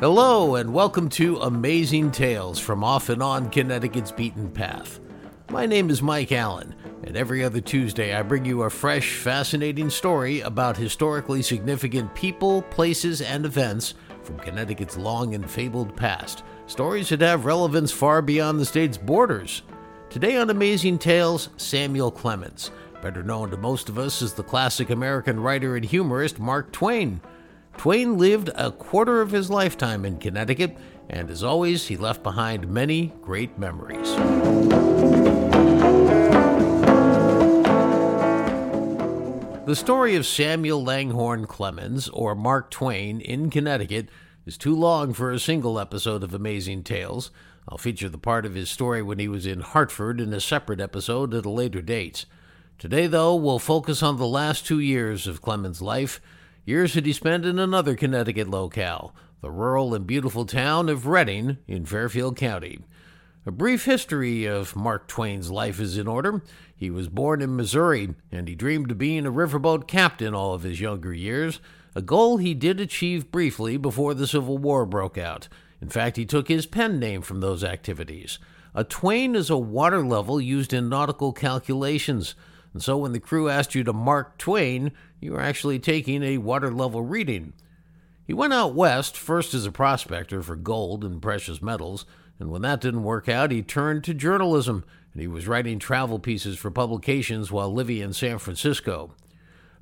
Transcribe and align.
Hello, 0.00 0.56
and 0.56 0.74
welcome 0.74 1.08
to 1.10 1.36
Amazing 1.36 2.10
Tales 2.10 2.58
from 2.58 2.82
Off 2.82 3.08
and 3.08 3.22
On 3.22 3.48
Connecticut's 3.50 4.10
Beaten 4.10 4.50
Path. 4.50 4.98
My 5.50 5.66
name 5.66 5.90
is 5.90 6.02
Mike 6.02 6.32
Allen, 6.32 6.74
and 7.04 7.16
every 7.16 7.44
other 7.44 7.60
Tuesday 7.60 8.16
I 8.16 8.22
bring 8.22 8.44
you 8.44 8.64
a 8.64 8.70
fresh, 8.70 9.14
fascinating 9.14 9.90
story 9.90 10.40
about 10.40 10.76
historically 10.76 11.42
significant 11.42 12.16
people, 12.16 12.62
places, 12.62 13.20
and 13.20 13.46
events 13.46 13.94
from 14.24 14.38
Connecticut's 14.38 14.96
long 14.96 15.36
and 15.36 15.48
fabled 15.48 15.96
past. 15.96 16.42
Stories 16.66 17.10
that 17.10 17.20
have 17.20 17.44
relevance 17.44 17.92
far 17.92 18.22
beyond 18.22 18.58
the 18.58 18.66
state's 18.66 18.98
borders. 18.98 19.62
Today 20.10 20.36
on 20.36 20.50
Amazing 20.50 20.98
Tales, 20.98 21.50
Samuel 21.56 22.10
Clemens, 22.10 22.72
better 23.04 23.22
known 23.22 23.50
to 23.50 23.56
most 23.58 23.90
of 23.90 23.98
us 23.98 24.22
as 24.22 24.32
the 24.32 24.42
classic 24.42 24.88
American 24.88 25.38
writer 25.38 25.76
and 25.76 25.84
humorist 25.84 26.38
Mark 26.38 26.72
Twain. 26.72 27.20
Twain 27.76 28.16
lived 28.16 28.48
a 28.54 28.72
quarter 28.72 29.20
of 29.20 29.30
his 29.30 29.50
lifetime 29.50 30.06
in 30.06 30.16
Connecticut, 30.16 30.74
and 31.10 31.28
as 31.28 31.42
always, 31.42 31.86
he 31.86 31.98
left 31.98 32.22
behind 32.22 32.66
many 32.66 33.12
great 33.20 33.58
memories. 33.58 34.10
The 39.66 39.76
story 39.76 40.16
of 40.16 40.24
Samuel 40.24 40.82
Langhorne 40.82 41.46
Clemens, 41.46 42.08
or 42.08 42.34
Mark 42.34 42.70
Twain, 42.70 43.20
in 43.20 43.50
Connecticut 43.50 44.08
is 44.46 44.56
too 44.56 44.74
long 44.74 45.12
for 45.12 45.30
a 45.30 45.38
single 45.38 45.78
episode 45.78 46.22
of 46.22 46.32
Amazing 46.32 46.84
Tales. 46.84 47.30
I'll 47.68 47.76
feature 47.76 48.08
the 48.08 48.16
part 48.16 48.46
of 48.46 48.54
his 48.54 48.70
story 48.70 49.02
when 49.02 49.18
he 49.18 49.28
was 49.28 49.44
in 49.44 49.60
Hartford 49.60 50.22
in 50.22 50.32
a 50.32 50.40
separate 50.40 50.80
episode 50.80 51.34
at 51.34 51.44
a 51.44 51.50
later 51.50 51.82
date. 51.82 52.24
Today, 52.78 53.06
though, 53.06 53.34
we'll 53.34 53.58
focus 53.58 54.02
on 54.02 54.16
the 54.16 54.26
last 54.26 54.66
two 54.66 54.80
years 54.80 55.26
of 55.26 55.42
Clemens' 55.42 55.80
life 55.80 56.20
Years 56.66 56.94
that 56.94 57.04
he 57.04 57.12
spent 57.12 57.44
in 57.44 57.58
another 57.58 57.94
Connecticut 57.94 58.48
locale, 58.48 59.14
the 59.42 59.50
rural 59.50 59.94
and 59.94 60.06
beautiful 60.06 60.46
town 60.46 60.88
of 60.88 61.06
Redding 61.06 61.58
in 61.68 61.84
Fairfield 61.84 62.36
County. 62.38 62.78
A 63.44 63.50
brief 63.50 63.84
history 63.84 64.46
of 64.46 64.74
Mark 64.74 65.06
Twain's 65.06 65.50
life 65.50 65.78
is 65.78 65.98
in 65.98 66.08
order. 66.08 66.42
He 66.74 66.88
was 66.88 67.10
born 67.10 67.42
in 67.42 67.54
Missouri, 67.54 68.14
and 68.32 68.48
he 68.48 68.54
dreamed 68.54 68.90
of 68.90 68.96
being 68.96 69.26
a 69.26 69.30
riverboat 69.30 69.86
captain 69.86 70.32
all 70.32 70.54
of 70.54 70.62
his 70.62 70.80
younger 70.80 71.12
years, 71.12 71.60
a 71.94 72.00
goal 72.00 72.38
he 72.38 72.54
did 72.54 72.80
achieve 72.80 73.30
briefly 73.30 73.76
before 73.76 74.14
the 74.14 74.26
Civil 74.26 74.56
War 74.56 74.86
broke 74.86 75.18
out. 75.18 75.48
In 75.82 75.90
fact, 75.90 76.16
he 76.16 76.24
took 76.24 76.48
his 76.48 76.64
pen 76.64 76.98
name 76.98 77.20
from 77.20 77.40
those 77.40 77.62
activities. 77.62 78.38
A 78.74 78.84
twain 78.84 79.36
is 79.36 79.50
a 79.50 79.58
water 79.58 80.02
level 80.02 80.40
used 80.40 80.72
in 80.72 80.88
nautical 80.88 81.34
calculations. 81.34 82.34
And 82.74 82.82
so 82.82 82.98
when 82.98 83.12
the 83.12 83.20
crew 83.20 83.48
asked 83.48 83.74
you 83.74 83.84
to 83.84 83.92
mark 83.92 84.36
Twain, 84.36 84.92
you 85.20 85.32
were 85.32 85.40
actually 85.40 85.78
taking 85.78 86.22
a 86.22 86.38
water 86.38 86.70
level 86.70 87.00
reading. 87.02 87.54
He 88.26 88.34
went 88.34 88.52
out 88.52 88.74
west, 88.74 89.16
first 89.16 89.54
as 89.54 89.64
a 89.64 89.72
prospector 89.72 90.42
for 90.42 90.56
gold 90.56 91.04
and 91.04 91.22
precious 91.22 91.62
metals, 91.62 92.04
and 92.38 92.50
when 92.50 92.62
that 92.62 92.80
didn't 92.80 93.04
work 93.04 93.28
out, 93.28 93.52
he 93.52 93.62
turned 93.62 94.02
to 94.04 94.14
journalism, 94.14 94.84
and 95.12 95.22
he 95.22 95.28
was 95.28 95.46
writing 95.46 95.78
travel 95.78 96.18
pieces 96.18 96.58
for 96.58 96.70
publications 96.70 97.52
while 97.52 97.72
living 97.72 97.98
in 97.98 98.12
San 98.12 98.38
Francisco. 98.38 99.14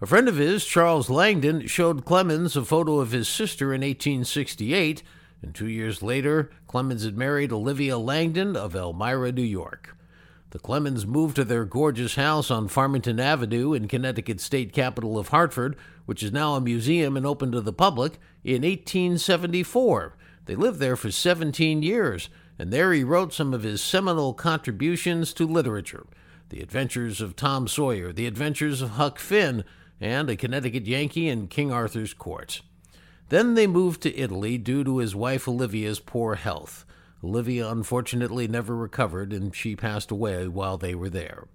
A 0.03 0.07
friend 0.07 0.29
of 0.29 0.37
his, 0.37 0.67
Charles 0.67 1.09
Langdon, 1.09 1.67
showed 1.67 2.05
Clemens 2.05 2.57
a 2.57 2.65
photo 2.65 2.99
of 2.99 3.13
his 3.13 3.29
sister 3.29 3.73
in 3.73 3.81
1868, 3.81 5.03
and 5.41 5.55
two 5.55 5.69
years 5.69 6.03
later, 6.03 6.51
Clemens 6.67 7.05
had 7.05 7.17
married 7.17 7.53
Olivia 7.53 7.97
Langdon 7.97 8.55
of 8.55 8.77
Elmira, 8.77 9.33
New 9.33 9.43
York. 9.43 9.97
The 10.53 10.59
Clemens 10.59 11.07
moved 11.07 11.37
to 11.37 11.45
their 11.45 11.65
gorgeous 11.65 12.17
house 12.17 12.51
on 12.51 12.69
Farmington 12.69 13.19
Avenue 13.19 13.73
in 13.73 13.89
Connecticut's 13.89 14.45
state 14.45 14.75
capital 14.75 15.19
of 15.19 15.29
Hartford, 15.29 15.77
which 16.05 16.23
is 16.23 16.31
now 16.31 16.55
a 16.57 16.61
museum 16.61 17.17
and 17.17 17.25
open 17.25 17.51
to 17.53 17.63
the 17.63 17.73
public, 17.73 18.19
in 18.45 18.61
1874. 18.61 20.15
They 20.45 20.55
lived 20.55 20.79
there 20.79 20.95
for 20.95 21.11
17 21.11 21.83
years, 21.83 22.29
and 22.59 22.71
there 22.71 22.93
he 22.93 23.03
wrote 23.03 23.33
some 23.33 23.55
of 23.55 23.63
his 23.63 23.81
seminal 23.81 24.35
contributions 24.35 25.33
to 25.33 25.47
literature 25.47 26.05
The 26.51 26.61
Adventures 26.61 27.23
of 27.23 27.35
Tom 27.35 27.67
Sawyer, 27.67 28.13
The 28.13 28.27
Adventures 28.27 28.83
of 28.83 28.91
Huck 28.91 29.19
Finn, 29.19 29.65
and 30.03 30.29
A 30.29 30.37
Connecticut 30.37 30.87
Yankee 30.87 31.31
in 31.31 31.49
King 31.49 31.73
Arthur's 31.73 32.13
Court. 32.13 32.61
Then 33.31 33.55
they 33.55 33.67
moved 33.67 34.03
to 34.03 34.15
Italy 34.15 34.59
due 34.59 34.85
to 34.85 34.99
his 34.99 35.17
wife 35.17 35.49
Olivia's 35.49 35.99
poor 35.99 36.35
health. 36.35 36.85
Olivia 37.23 37.69
unfortunately 37.69 38.49
never 38.49 38.77
recovered, 38.77 39.33
and 39.33 39.55
she 39.55 39.77
passed 39.77 40.11
away 40.11 40.49
while 40.49 40.77
they 40.77 40.95
were 40.95 41.11
there. 41.11 41.47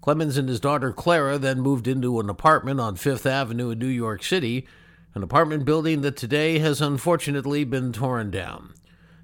Clemens 0.00 0.36
and 0.36 0.48
his 0.48 0.60
daughter 0.60 0.92
Clara 0.92 1.38
then 1.38 1.60
moved 1.60 1.88
into 1.88 2.20
an 2.20 2.28
apartment 2.28 2.80
on 2.80 2.96
Fifth 2.96 3.26
Avenue 3.26 3.70
in 3.70 3.78
New 3.78 3.86
York 3.86 4.22
City, 4.22 4.66
an 5.14 5.22
apartment 5.22 5.64
building 5.64 6.02
that 6.02 6.16
today 6.16 6.58
has 6.58 6.80
unfortunately 6.80 7.64
been 7.64 7.92
torn 7.92 8.30
down. 8.30 8.74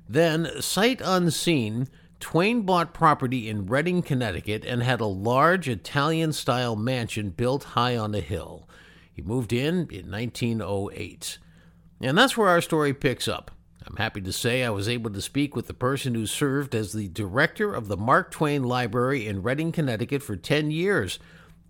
Then, 0.08 0.50
sight 0.60 1.00
unseen, 1.02 1.88
Twain 2.20 2.62
bought 2.62 2.94
property 2.94 3.48
in 3.48 3.66
Redding, 3.66 4.02
Connecticut, 4.02 4.64
and 4.64 4.82
had 4.82 5.00
a 5.00 5.06
large 5.06 5.68
Italian 5.68 6.32
style 6.32 6.74
mansion 6.74 7.30
built 7.30 7.64
high 7.64 7.96
on 7.96 8.14
a 8.14 8.20
hill. 8.20 8.68
He 9.12 9.22
moved 9.22 9.52
in 9.52 9.88
in 9.90 10.10
1908. 10.10 11.38
And 12.00 12.18
that's 12.18 12.36
where 12.36 12.48
our 12.48 12.60
story 12.60 12.92
picks 12.92 13.28
up. 13.28 13.50
I'm 13.86 13.96
happy 13.96 14.22
to 14.22 14.32
say 14.32 14.64
I 14.64 14.70
was 14.70 14.88
able 14.88 15.10
to 15.10 15.20
speak 15.20 15.54
with 15.54 15.66
the 15.66 15.74
person 15.74 16.14
who 16.14 16.26
served 16.26 16.74
as 16.74 16.92
the 16.92 17.08
director 17.08 17.74
of 17.74 17.88
the 17.88 17.96
Mark 17.96 18.30
Twain 18.30 18.64
Library 18.64 19.26
in 19.26 19.42
Redding, 19.42 19.72
Connecticut 19.72 20.22
for 20.22 20.36
10 20.36 20.70
years. 20.70 21.18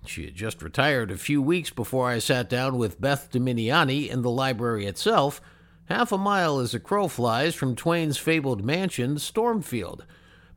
She 0.06 0.26
had 0.26 0.34
just 0.34 0.62
retired 0.62 1.10
a 1.10 1.16
few 1.16 1.42
weeks 1.42 1.70
before 1.70 2.08
I 2.08 2.18
sat 2.18 2.48
down 2.48 2.78
with 2.78 3.00
Beth 3.00 3.30
Dominiani 3.32 4.08
in 4.08 4.22
the 4.22 4.30
library 4.30 4.86
itself, 4.86 5.40
half 5.86 6.12
a 6.12 6.18
mile 6.18 6.60
as 6.60 6.72
a 6.72 6.80
crow 6.80 7.08
flies 7.08 7.54
from 7.54 7.74
Twain's 7.74 8.18
fabled 8.18 8.64
mansion, 8.64 9.18
Stormfield. 9.18 10.04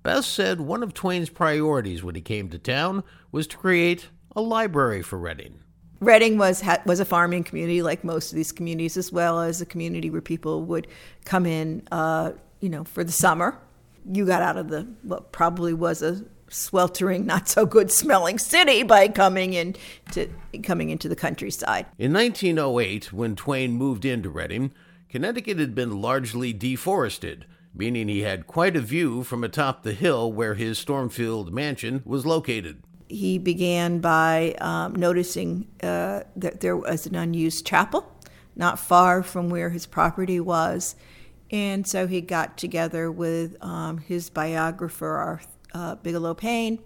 Beth 0.03 0.25
said 0.25 0.62
one 0.62 0.84
of 0.84 0.94
Twain's 0.94 1.29
priorities 1.29 2.03
when 2.03 2.16
he 2.16 2.22
came 2.22 2.50
to 2.50 2.59
town 2.59 3.03
was 3.31 3.47
to 3.47 3.57
create 3.57 4.09
a 4.35 4.41
library 4.41 5.01
for 5.01 5.17
Redding. 5.17 5.59
Redding 6.00 6.38
was 6.38 6.63
was 6.85 7.00
a 7.00 7.06
farming 7.06 7.44
community, 7.44 7.81
like 7.81 8.03
most 8.03 8.31
of 8.31 8.35
these 8.35 8.52
communities, 8.52 8.97
as 8.97 9.12
well 9.12 9.41
as 9.41 9.62
a 9.62 9.66
community 9.66 10.09
where 10.09 10.22
people 10.22 10.63
would 10.66 10.88
come 11.25 11.46
in, 11.46 11.88
uh, 11.91 12.34
you 12.59 12.69
know, 12.69 12.84
for 12.84 13.03
the 13.03 13.12
summer. 13.12 13.58
You 14.09 14.25
got 14.25 14.41
out 14.41 14.58
of 14.58 14.69
the 14.69 14.88
what 15.02 15.31
probably 15.31 15.74
was 15.74 16.02
a 16.02 16.24
sweltering, 16.50 17.25
not 17.25 17.47
so 17.47 17.66
good 17.66 17.91
smelling 17.91 18.38
city 18.38 18.84
by 18.84 19.08
coming 19.08 19.53
in 19.53 19.75
to 20.12 20.30
coming 20.63 20.90
into 20.90 21.09
the 21.09 21.16
countryside. 21.16 21.88
In 21.97 22.14
1908, 22.14 23.12
when 23.12 23.35
Twain 23.35 23.74
moved 23.74 24.06
into 24.06 24.29
Redding, 24.29 24.74
Connecticut 25.09 25.58
had 25.59 25.74
been 25.74 26.02
largely 26.02 26.53
deforested, 26.53 27.46
meaning 27.74 28.08
he 28.08 28.22
had 28.22 28.47
quite 28.47 28.75
a 28.75 28.81
view 28.81 29.24
from 29.24 29.44
atop 29.44 29.84
the 29.84 29.94
hill 29.94 30.31
where 30.31 30.56
his 30.56 30.78
Stormfield 30.78 31.53
mansion 31.53 32.02
was 32.06 32.25
located 32.25 32.84
he 33.07 33.38
began 33.38 34.00
by 34.00 34.56
um, 34.59 34.95
noticing 34.95 35.68
uh, 35.81 36.22
that 36.35 36.59
there 36.59 36.75
was 36.75 37.06
an 37.06 37.16
unused 37.16 37.66
chapel 37.66 38.12
not 38.57 38.79
far 38.79 39.23
from 39.23 39.50
where 39.50 39.69
his 39.69 39.85
property 39.85 40.40
was. 40.40 40.95
And 41.51 41.88
so 41.88 42.07
he 42.07 42.19
got 42.19 42.57
together 42.57 43.09
with 43.12 43.56
um, 43.63 44.00
his 44.00 44.29
biographer, 44.29 45.40
uh, 45.73 45.96
Bigelow 45.96 46.34
Paine, 46.34 46.79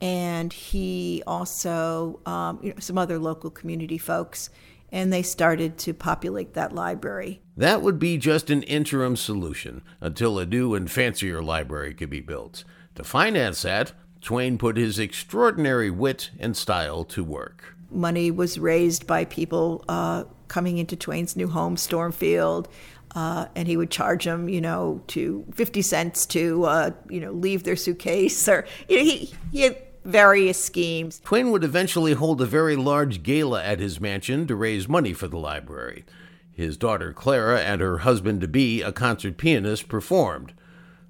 and 0.00 0.52
he 0.52 1.22
also, 1.26 2.20
um, 2.24 2.58
you 2.62 2.70
know, 2.70 2.78
some 2.78 2.96
other 2.96 3.18
local 3.18 3.50
community 3.50 3.98
folks, 3.98 4.48
and 4.90 5.12
they 5.12 5.22
started 5.22 5.76
to 5.78 5.92
populate 5.92 6.54
that 6.54 6.74
library. 6.74 7.40
That 7.56 7.82
would 7.82 7.98
be 7.98 8.16
just 8.16 8.50
an 8.50 8.62
interim 8.62 9.16
solution 9.16 9.82
until 10.00 10.38
a 10.38 10.46
new 10.46 10.74
and 10.74 10.90
fancier 10.90 11.42
library 11.42 11.94
could 11.94 12.10
be 12.10 12.20
built. 12.20 12.64
To 12.94 13.04
finance 13.04 13.62
that, 13.62 13.92
Twain 14.22 14.56
put 14.56 14.76
his 14.76 14.98
extraordinary 14.98 15.90
wit 15.90 16.30
and 16.38 16.56
style 16.56 17.04
to 17.04 17.24
work. 17.24 17.74
Money 17.90 18.30
was 18.30 18.58
raised 18.58 19.06
by 19.06 19.24
people 19.24 19.84
uh, 19.88 20.24
coming 20.48 20.78
into 20.78 20.96
Twain's 20.96 21.36
new 21.36 21.48
home, 21.48 21.76
Stormfield, 21.76 22.68
uh, 23.14 23.46
and 23.54 23.68
he 23.68 23.76
would 23.76 23.90
charge 23.90 24.24
them, 24.24 24.48
you 24.48 24.60
know, 24.60 25.02
to 25.08 25.44
fifty 25.52 25.82
cents 25.82 26.24
to, 26.26 26.64
uh, 26.64 26.90
you 27.10 27.20
know, 27.20 27.32
leave 27.32 27.64
their 27.64 27.76
suitcase, 27.76 28.48
or 28.48 28.64
you 28.88 28.96
know, 28.96 29.02
he 29.04 29.34
he 29.50 29.60
had 29.62 29.76
various 30.04 30.64
schemes. 30.64 31.20
Twain 31.24 31.50
would 31.50 31.64
eventually 31.64 32.14
hold 32.14 32.40
a 32.40 32.46
very 32.46 32.76
large 32.76 33.22
gala 33.22 33.62
at 33.62 33.80
his 33.80 34.00
mansion 34.00 34.46
to 34.46 34.56
raise 34.56 34.88
money 34.88 35.12
for 35.12 35.28
the 35.28 35.36
library. 35.36 36.04
His 36.50 36.76
daughter 36.76 37.12
Clara 37.12 37.60
and 37.60 37.80
her 37.80 37.98
husband 37.98 38.40
to 38.40 38.48
be, 38.48 38.82
a 38.82 38.92
concert 38.92 39.36
pianist, 39.36 39.88
performed. 39.88 40.54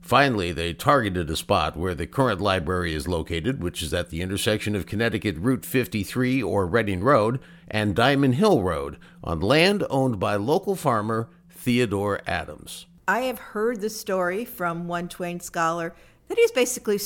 Finally, 0.02 0.50
they 0.52 0.74
targeted 0.74 1.30
a 1.30 1.36
spot 1.36 1.76
where 1.76 1.94
the 1.94 2.06
current 2.06 2.40
library 2.40 2.92
is 2.92 3.06
located, 3.06 3.62
which 3.62 3.80
is 3.80 3.94
at 3.94 4.10
the 4.10 4.20
intersection 4.20 4.74
of 4.74 4.84
Connecticut 4.84 5.38
Route 5.38 5.64
53 5.64 6.42
or 6.42 6.66
Redding 6.66 7.02
Road 7.02 7.38
and 7.68 7.94
Diamond 7.94 8.34
Hill 8.34 8.62
Road 8.62 8.98
on 9.22 9.40
land 9.40 9.84
owned 9.88 10.18
by 10.18 10.34
local 10.34 10.74
farmer 10.74 11.30
Theodore 11.48 12.20
Adams. 12.26 12.86
I 13.06 13.20
have 13.22 13.38
heard 13.38 13.80
the 13.80 13.88
story 13.88 14.44
from 14.44 14.88
one 14.88 15.08
Twain 15.08 15.38
scholar 15.38 15.94
that 16.26 16.36
he's 16.36 16.50
basically 16.50 16.98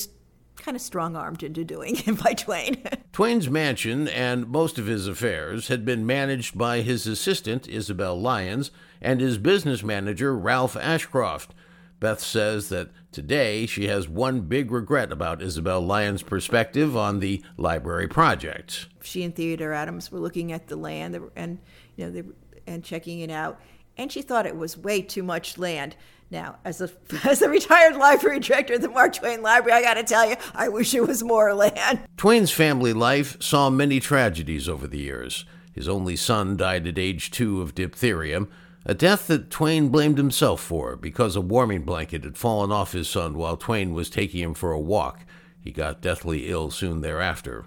kind 0.56 0.74
of 0.74 0.80
strong 0.80 1.16
armed 1.16 1.42
into 1.42 1.64
doing 1.64 1.96
it 2.06 2.22
by 2.22 2.32
Twain. 2.32 2.82
Twain's 3.12 3.50
mansion 3.50 4.08
and 4.08 4.48
most 4.48 4.78
of 4.78 4.86
his 4.86 5.06
affairs 5.06 5.68
had 5.68 5.84
been 5.84 6.06
managed 6.06 6.56
by 6.56 6.80
his 6.80 7.06
assistant, 7.06 7.68
Isabel 7.68 8.18
Lyons, 8.18 8.70
and 9.02 9.20
his 9.20 9.36
business 9.36 9.82
manager, 9.82 10.36
Ralph 10.36 10.76
Ashcroft. 10.76 11.54
Beth 11.98 12.20
says 12.20 12.68
that 12.68 12.90
today 13.10 13.66
she 13.66 13.88
has 13.88 14.08
one 14.08 14.42
big 14.42 14.70
regret 14.70 15.10
about 15.10 15.40
Isabel 15.40 15.80
Lyons' 15.80 16.22
perspective 16.22 16.96
on 16.96 17.20
the 17.20 17.42
library 17.56 18.06
project. 18.06 18.86
She 19.02 19.22
and 19.22 19.34
Theodore 19.34 19.72
Adams 19.72 20.12
were 20.12 20.20
looking 20.20 20.52
at 20.52 20.68
the 20.68 20.76
land 20.76 21.18
and 21.36 21.58
you 21.96 22.04
know 22.04 22.10
they, 22.10 22.22
and 22.66 22.84
checking 22.84 23.20
it 23.20 23.30
out, 23.30 23.60
and 23.96 24.12
she 24.12 24.22
thought 24.22 24.46
it 24.46 24.56
was 24.56 24.76
way 24.76 25.00
too 25.00 25.22
much 25.22 25.56
land. 25.56 25.96
Now, 26.30 26.56
as 26.64 26.80
a 26.80 26.90
as 27.24 27.40
a 27.40 27.48
retired 27.48 27.96
library 27.96 28.40
director 28.40 28.74
at 28.74 28.82
the 28.82 28.88
Mark 28.88 29.14
Twain 29.14 29.42
Library, 29.42 29.78
I 29.78 29.82
got 29.82 29.94
to 29.94 30.04
tell 30.04 30.28
you, 30.28 30.36
I 30.54 30.68
wish 30.68 30.94
it 30.94 31.06
was 31.06 31.22
more 31.22 31.54
land. 31.54 32.00
Twain's 32.16 32.50
family 32.50 32.92
life 32.92 33.40
saw 33.40 33.70
many 33.70 34.00
tragedies 34.00 34.68
over 34.68 34.86
the 34.86 34.98
years. 34.98 35.46
His 35.72 35.88
only 35.88 36.16
son 36.16 36.56
died 36.56 36.86
at 36.86 36.98
age 36.98 37.30
two 37.30 37.60
of 37.60 37.74
diphtheria, 37.74 38.46
a 38.88 38.94
death 38.94 39.26
that 39.26 39.50
Twain 39.50 39.88
blamed 39.88 40.16
himself 40.16 40.60
for 40.60 40.94
because 40.94 41.34
a 41.34 41.40
warming 41.40 41.82
blanket 41.82 42.22
had 42.22 42.38
fallen 42.38 42.70
off 42.70 42.92
his 42.92 43.08
son 43.08 43.36
while 43.36 43.56
Twain 43.56 43.92
was 43.92 44.08
taking 44.08 44.40
him 44.40 44.54
for 44.54 44.70
a 44.70 44.80
walk. 44.80 45.26
He 45.60 45.72
got 45.72 46.00
deathly 46.00 46.48
ill 46.48 46.70
soon 46.70 47.00
thereafter. 47.00 47.66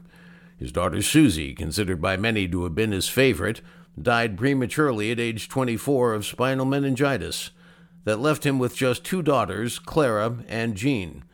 His 0.57 0.71
daughter 0.71 1.01
Susie, 1.01 1.53
considered 1.53 2.01
by 2.01 2.15
many 2.15 2.47
to 2.47 2.63
have 2.63 2.73
been 2.73 2.93
his 2.93 3.09
favorite, 3.09 3.59
died 4.01 4.37
prematurely 4.37 5.11
at 5.11 5.19
age 5.19 5.49
24 5.49 6.13
of 6.13 6.25
spinal 6.25 6.65
meningitis. 6.65 7.49
That 8.05 8.19
left 8.19 8.45
him 8.45 8.57
with 8.57 8.77
just 8.77 9.03
two 9.03 9.21
daughters, 9.21 9.77
Clara 9.77 10.37
and 10.47 10.75
Jean. 10.75 11.25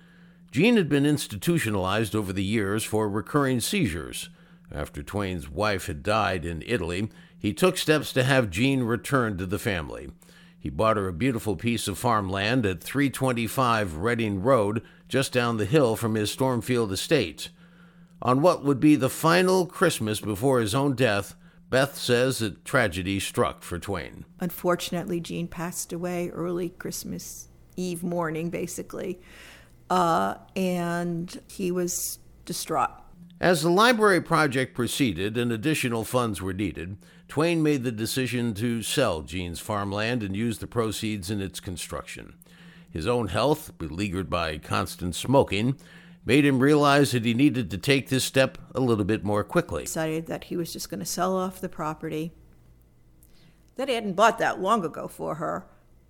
Jean 0.51 0.77
had 0.77 0.89
been 0.89 1.05
institutionalized 1.05 2.15
over 2.15 2.33
the 2.33 2.43
years 2.43 2.83
for 2.83 3.07
recurring 3.07 3.59
seizures. 3.59 4.29
After 4.71 5.03
Twain's 5.03 5.47
wife 5.47 5.85
had 5.85 6.01
died 6.01 6.43
in 6.43 6.63
Italy, 6.65 7.09
he 7.37 7.53
took 7.53 7.77
steps 7.77 8.11
to 8.13 8.23
have 8.23 8.49
Jean 8.49 8.83
returned 8.83 9.37
to 9.39 9.45
the 9.45 9.59
family. 9.59 10.09
He 10.59 10.69
bought 10.69 10.97
her 10.97 11.07
a 11.07 11.13
beautiful 11.13 11.55
piece 11.55 11.87
of 11.87 11.97
farmland 11.97 12.65
at 12.65 12.83
325 12.83 13.97
Redding 13.97 14.41
Road, 14.41 14.81
just 15.07 15.31
down 15.31 15.57
the 15.57 15.65
hill 15.65 15.95
from 15.95 16.15
his 16.15 16.31
Stormfield 16.31 16.91
estate. 16.91 17.49
On 18.21 18.41
what 18.41 18.63
would 18.63 18.79
be 18.79 18.95
the 18.95 19.09
final 19.09 19.67
Christmas 19.67 20.19
before 20.19 20.59
his 20.59 20.73
own 20.73 20.95
death, 20.95 21.35
Beth 21.69 21.95
says 21.97 22.39
that 22.39 22.65
tragedy 22.65 23.19
struck 23.19 23.61
for 23.61 23.77
Twain. 23.77 24.25
Unfortunately, 24.39 25.19
Jean 25.19 25.47
passed 25.47 25.93
away 25.93 26.29
early 26.29 26.69
Christmas 26.69 27.49
Eve 27.75 28.03
morning, 28.03 28.49
basically, 28.49 29.19
uh, 29.89 30.35
and 30.55 31.41
he 31.47 31.71
was 31.71 32.17
distraught. 32.45 33.04
As 33.39 33.61
the 33.61 33.69
library 33.69 34.21
project 34.21 34.73
proceeded 34.73 35.37
and 35.37 35.51
additional 35.51 36.05
funds 36.05 36.41
were 36.41 36.53
needed, 36.53 36.97
Twain 37.27 37.61
made 37.61 37.83
the 37.83 37.91
decision 37.91 38.53
to 38.55 38.81
sell 38.81 39.23
Jean's 39.23 39.59
farmland 39.59 40.23
and 40.23 40.35
use 40.35 40.59
the 40.59 40.67
proceeds 40.67 41.29
in 41.29 41.41
its 41.41 41.59
construction. 41.59 42.35
His 42.89 43.07
own 43.07 43.27
health, 43.27 43.77
beleaguered 43.77 44.29
by 44.29 44.57
constant 44.57 45.15
smoking, 45.15 45.77
made 46.23 46.45
him 46.45 46.59
realize 46.59 47.11
that 47.11 47.25
he 47.25 47.33
needed 47.33 47.69
to 47.71 47.77
take 47.77 48.07
this 48.07 48.23
step 48.23 48.57
a 48.73 48.79
little 48.79 49.03
bit 49.03 49.23
more 49.23 49.43
quickly. 49.43 49.83
Decided 49.83 50.27
that 50.27 50.45
he 50.45 50.55
was 50.55 50.71
just 50.71 50.89
going 50.89 51.01
to 51.01 51.05
sell 51.05 51.35
off 51.35 51.59
the 51.59 51.69
property 51.69 52.31
that 53.75 53.89
he 53.89 53.95
hadn't 53.95 54.13
bought 54.13 54.39
that 54.39 54.61
long 54.61 54.85
ago 54.85 55.07
for 55.07 55.35
her 55.35 55.67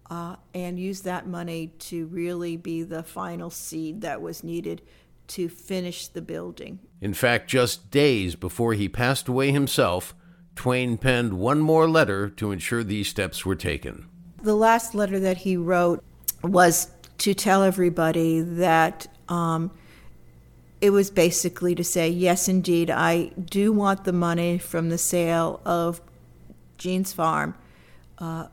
uh, 0.09 0.35
and 0.53 0.79
use 0.79 1.01
that 1.01 1.27
money 1.27 1.67
to 1.79 2.05
really 2.07 2.57
be 2.57 2.83
the 2.83 3.03
final 3.03 3.49
seed 3.49 4.01
that 4.01 4.21
was 4.21 4.43
needed 4.43 4.81
to 5.27 5.49
finish 5.49 6.07
the 6.07 6.21
building. 6.21 6.79
In 7.01 7.13
fact, 7.13 7.49
just 7.49 7.91
days 7.91 8.35
before 8.35 8.73
he 8.73 8.89
passed 8.89 9.27
away 9.27 9.51
himself, 9.51 10.15
Twain 10.55 10.97
penned 10.97 11.33
one 11.33 11.59
more 11.59 11.89
letter 11.89 12.29
to 12.29 12.51
ensure 12.51 12.83
these 12.83 13.07
steps 13.07 13.45
were 13.45 13.55
taken. 13.55 14.07
The 14.41 14.55
last 14.55 14.95
letter 14.95 15.19
that 15.19 15.37
he 15.37 15.57
wrote 15.57 16.03
was 16.43 16.89
to 17.19 17.33
tell 17.33 17.63
everybody 17.63 18.41
that 18.41 19.07
um, 19.27 19.71
it 20.81 20.91
was 20.91 21.09
basically 21.09 21.75
to 21.75 21.83
say, 21.83 22.09
yes, 22.09 22.47
indeed, 22.47 22.89
I 22.89 23.31
do 23.43 23.71
want 23.71 24.03
the 24.03 24.13
money 24.13 24.57
from 24.57 24.89
the 24.89 24.97
sale 24.97 25.61
of 25.65 26.01
Jean's 26.77 27.13
farm. 27.13 27.55
Uh, 28.17 28.47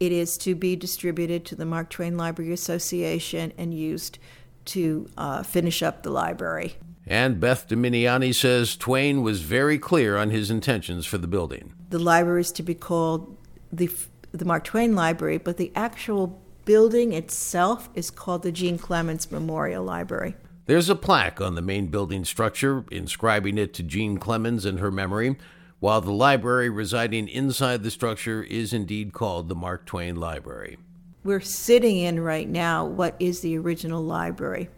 it 0.00 0.12
is 0.12 0.36
to 0.38 0.54
be 0.54 0.74
distributed 0.74 1.44
to 1.46 1.54
the 1.54 1.64
Mark 1.64 1.88
Twain 1.88 2.16
Library 2.16 2.52
Association 2.52 3.52
and 3.56 3.72
used 3.72 4.18
to 4.66 5.08
uh, 5.16 5.42
finish 5.42 5.82
up 5.82 6.02
the 6.02 6.10
library. 6.10 6.76
And 7.06 7.40
Beth 7.40 7.68
Dominiani 7.68 8.34
says 8.34 8.76
Twain 8.76 9.22
was 9.22 9.42
very 9.42 9.78
clear 9.78 10.16
on 10.16 10.30
his 10.30 10.50
intentions 10.50 11.04
for 11.04 11.18
the 11.18 11.26
building. 11.26 11.74
The 11.90 11.98
library 11.98 12.42
is 12.42 12.52
to 12.52 12.62
be 12.62 12.74
called 12.74 13.36
the, 13.72 13.90
the 14.30 14.44
Mark 14.44 14.64
Twain 14.64 14.94
Library, 14.94 15.38
but 15.38 15.56
the 15.56 15.72
actual 15.74 16.40
building 16.64 17.12
itself 17.12 17.88
is 17.94 18.10
called 18.10 18.42
the 18.42 18.52
Jean 18.52 18.78
Clemens 18.78 19.30
Memorial 19.30 19.84
Library. 19.84 20.36
There's 20.66 20.88
a 20.88 20.94
plaque 20.94 21.40
on 21.40 21.56
the 21.56 21.62
main 21.62 21.88
building 21.88 22.24
structure 22.24 22.84
inscribing 22.92 23.58
it 23.58 23.74
to 23.74 23.82
Jean 23.82 24.18
Clemens 24.18 24.64
in 24.64 24.78
her 24.78 24.92
memory, 24.92 25.36
while 25.80 26.00
the 26.00 26.12
library 26.12 26.70
residing 26.70 27.26
inside 27.26 27.82
the 27.82 27.90
structure 27.90 28.44
is 28.44 28.72
indeed 28.72 29.12
called 29.12 29.48
the 29.48 29.56
Mark 29.56 29.86
Twain 29.86 30.14
Library. 30.14 30.78
We're 31.24 31.40
sitting 31.40 31.98
in 31.98 32.20
right 32.20 32.48
now 32.48 32.84
what 32.84 33.14
is 33.20 33.40
the 33.40 33.56
original 33.56 34.02
library. 34.02 34.68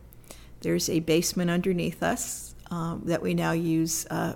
There's 0.60 0.90
a 0.90 1.00
basement 1.00 1.50
underneath 1.50 2.02
us 2.02 2.54
um, 2.70 3.02
that 3.06 3.22
we 3.22 3.32
now 3.32 3.52
use 3.52 4.06
uh, 4.10 4.34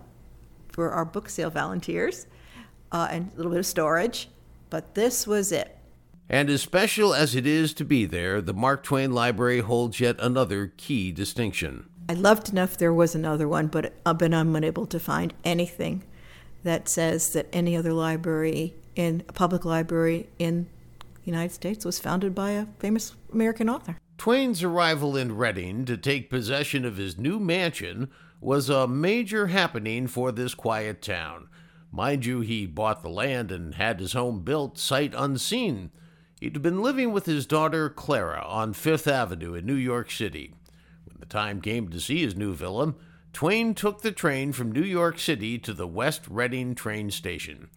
for 0.69 0.91
our 0.91 1.05
book 1.05 1.29
sale 1.29 1.51
volunteers 1.51 2.27
uh, 2.93 3.09
and 3.11 3.31
a 3.33 3.37
little 3.37 3.53
bit 3.53 3.59
of 3.59 3.67
storage, 3.67 4.29
but 4.71 4.95
this 4.95 5.27
was 5.27 5.53
it. 5.53 5.77
And 6.31 6.49
as 6.51 6.63
special 6.63 7.15
as 7.15 7.35
it 7.35 7.47
is 7.47 7.75
to 7.75 7.85
be 7.85 8.05
there, 8.05 8.41
the 8.41 8.55
Mark 8.55 8.83
Twain 8.83 9.13
Library 9.13 9.61
holds 9.61 10.01
yet 10.01 10.17
another 10.19 10.73
key 10.77 11.11
distinction. 11.13 11.89
I'd 12.09 12.19
love 12.19 12.43
to 12.45 12.55
know 12.55 12.65
if 12.65 12.79
there 12.79 12.93
was 12.93 13.15
another 13.15 13.49
one, 13.49 13.67
but 13.67 13.93
I've 14.07 14.19
been 14.19 14.33
unable 14.33 14.87
to 14.87 14.99
find 14.99 15.35
anything 15.45 16.05
that 16.65 16.89
says 16.89 17.33
that 17.35 17.47
any 17.53 17.77
other 17.77 17.93
library 17.93 18.75
in 18.97 19.25
a 19.29 19.33
public 19.33 19.65
library 19.65 20.29
in 20.39 20.69
the 21.29 21.35
United 21.35 21.53
States 21.53 21.85
was 21.85 21.99
founded 21.99 22.35
by 22.35 22.53
a 22.53 22.65
famous 22.79 23.15
American 23.35 23.69
author. 23.69 23.99
Twain's 24.17 24.63
arrival 24.63 25.15
in 25.15 25.37
Redding 25.37 25.85
to 25.85 25.99
take 25.99 26.31
possession 26.31 26.87
of 26.87 26.97
his 26.97 27.19
new 27.19 27.39
mansion 27.39 28.09
was 28.41 28.71
a 28.71 28.89
major 28.89 29.49
happening 29.49 30.07
for 30.07 30.33
this 30.33 30.55
quiet 30.55 31.03
town. 31.03 31.49
Mind 31.93 32.25
you, 32.25 32.41
he 32.41 32.65
bought 32.65 33.03
the 33.03 33.11
land 33.11 33.53
and 33.53 33.75
had 33.75 34.01
his 34.01 34.15
home 34.15 34.41
built 34.41 34.79
sight 34.79 35.13
unseen. 35.15 35.91
He'd 36.41 36.63
been 36.63 36.81
living 36.81 37.13
with 37.13 37.27
his 37.27 37.45
daughter 37.45 37.91
Clara 37.91 38.43
on 38.47 38.73
Fifth 38.73 39.07
Avenue 39.07 39.53
in 39.53 39.67
New 39.67 39.75
York 39.75 40.11
City. 40.11 40.55
When 41.05 41.21
the 41.21 41.27
time 41.27 41.61
came 41.61 41.91
to 41.91 42.01
see 42.01 42.23
his 42.23 42.37
new 42.37 42.55
villa, 42.55 42.95
Twain 43.35 43.75
took 43.75 44.01
the 44.01 44.13
train 44.13 44.53
from 44.53 44.73
New 44.73 44.81
York 44.81 45.19
City 45.19 45.59
to 45.59 45.75
the 45.75 45.87
West 45.87 46.23
Redding 46.27 46.75
train 46.75 47.11
station. 47.11 47.69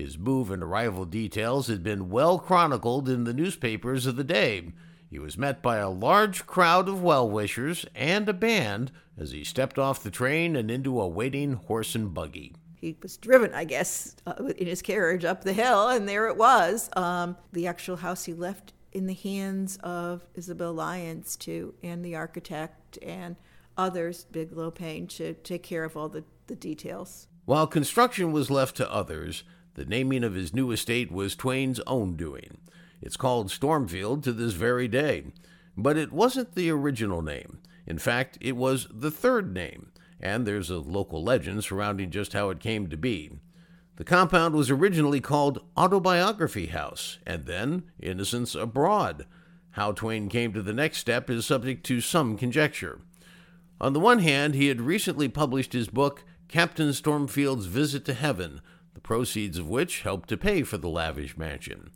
His 0.00 0.16
move 0.16 0.50
and 0.50 0.62
arrival 0.62 1.04
details 1.04 1.66
had 1.66 1.82
been 1.82 2.08
well 2.08 2.38
chronicled 2.38 3.06
in 3.06 3.24
the 3.24 3.34
newspapers 3.34 4.06
of 4.06 4.16
the 4.16 4.24
day. 4.24 4.72
He 5.10 5.18
was 5.18 5.36
met 5.36 5.60
by 5.60 5.76
a 5.76 5.90
large 5.90 6.46
crowd 6.46 6.88
of 6.88 7.02
well 7.02 7.28
wishers 7.28 7.84
and 7.94 8.26
a 8.26 8.32
band 8.32 8.92
as 9.18 9.32
he 9.32 9.44
stepped 9.44 9.78
off 9.78 10.02
the 10.02 10.10
train 10.10 10.56
and 10.56 10.70
into 10.70 10.98
a 10.98 11.06
waiting 11.06 11.52
horse 11.52 11.94
and 11.94 12.14
buggy. 12.14 12.54
He 12.76 12.96
was 13.02 13.18
driven, 13.18 13.52
I 13.52 13.64
guess, 13.64 14.16
uh, 14.26 14.42
in 14.56 14.66
his 14.66 14.80
carriage 14.80 15.26
up 15.26 15.44
the 15.44 15.52
hill, 15.52 15.88
and 15.88 16.08
there 16.08 16.28
it 16.28 16.38
was. 16.38 16.88
Um, 16.96 17.36
the 17.52 17.66
actual 17.66 17.96
house 17.96 18.24
he 18.24 18.32
left 18.32 18.72
in 18.92 19.06
the 19.06 19.12
hands 19.12 19.76
of 19.82 20.24
Isabel 20.34 20.72
Lyons, 20.72 21.36
too, 21.36 21.74
and 21.82 22.02
the 22.02 22.16
architect 22.16 22.98
and 23.02 23.36
others, 23.76 24.24
Bigelow 24.24 24.70
Paine, 24.70 25.08
to 25.08 25.34
take 25.34 25.62
care 25.62 25.84
of 25.84 25.94
all 25.94 26.08
the, 26.08 26.24
the 26.46 26.56
details. 26.56 27.26
While 27.44 27.66
construction 27.66 28.32
was 28.32 28.50
left 28.50 28.76
to 28.76 28.90
others, 28.90 29.44
the 29.80 29.86
naming 29.86 30.22
of 30.22 30.34
his 30.34 30.52
new 30.52 30.72
estate 30.72 31.10
was 31.10 31.34
Twain's 31.34 31.80
own 31.86 32.14
doing. 32.14 32.58
It's 33.00 33.16
called 33.16 33.50
Stormfield 33.50 34.22
to 34.24 34.32
this 34.34 34.52
very 34.52 34.86
day. 34.88 35.32
But 35.74 35.96
it 35.96 36.12
wasn't 36.12 36.54
the 36.54 36.68
original 36.68 37.22
name. 37.22 37.60
In 37.86 37.96
fact, 37.96 38.36
it 38.42 38.56
was 38.56 38.88
the 38.92 39.10
third 39.10 39.54
name, 39.54 39.90
and 40.20 40.46
there's 40.46 40.68
a 40.68 40.76
local 40.76 41.24
legend 41.24 41.64
surrounding 41.64 42.10
just 42.10 42.34
how 42.34 42.50
it 42.50 42.60
came 42.60 42.88
to 42.88 42.98
be. 42.98 43.30
The 43.96 44.04
compound 44.04 44.54
was 44.54 44.70
originally 44.70 45.22
called 45.22 45.64
Autobiography 45.78 46.66
House, 46.66 47.18
and 47.26 47.46
then 47.46 47.84
Innocents 47.98 48.54
Abroad. 48.54 49.24
How 49.70 49.92
Twain 49.92 50.28
came 50.28 50.52
to 50.52 50.60
the 50.60 50.74
next 50.74 50.98
step 50.98 51.30
is 51.30 51.46
subject 51.46 51.86
to 51.86 52.02
some 52.02 52.36
conjecture. 52.36 53.00
On 53.80 53.94
the 53.94 54.00
one 54.00 54.18
hand, 54.18 54.54
he 54.54 54.66
had 54.66 54.82
recently 54.82 55.30
published 55.30 55.72
his 55.72 55.88
book, 55.88 56.24
Captain 56.48 56.90
Stormfield's 56.90 57.64
Visit 57.64 58.04
to 58.04 58.12
Heaven, 58.12 58.60
the 59.00 59.06
proceeds 59.08 59.58
of 59.58 59.68
which 59.68 60.02
helped 60.02 60.28
to 60.28 60.36
pay 60.36 60.62
for 60.62 60.76
the 60.76 60.88
lavish 60.88 61.36
mansion. 61.36 61.90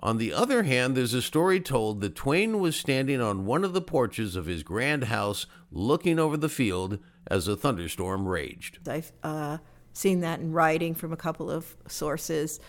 On 0.00 0.18
the 0.18 0.32
other 0.32 0.62
hand, 0.62 0.96
there's 0.96 1.14
a 1.14 1.22
story 1.22 1.60
told 1.60 2.00
that 2.00 2.14
Twain 2.14 2.60
was 2.60 2.76
standing 2.76 3.20
on 3.20 3.44
one 3.44 3.64
of 3.64 3.72
the 3.72 3.80
porches 3.80 4.36
of 4.36 4.46
his 4.46 4.62
grand 4.62 5.04
house 5.04 5.46
looking 5.72 6.18
over 6.18 6.36
the 6.36 6.48
field 6.48 6.98
as 7.26 7.48
a 7.48 7.56
thunderstorm 7.56 8.28
raged. 8.28 8.88
I've 8.88 9.12
uh, 9.22 9.58
seen 9.92 10.20
that 10.20 10.40
in 10.40 10.52
writing 10.52 10.94
from 10.94 11.12
a 11.12 11.16
couple 11.16 11.50
of 11.50 11.76
sources, 11.88 12.60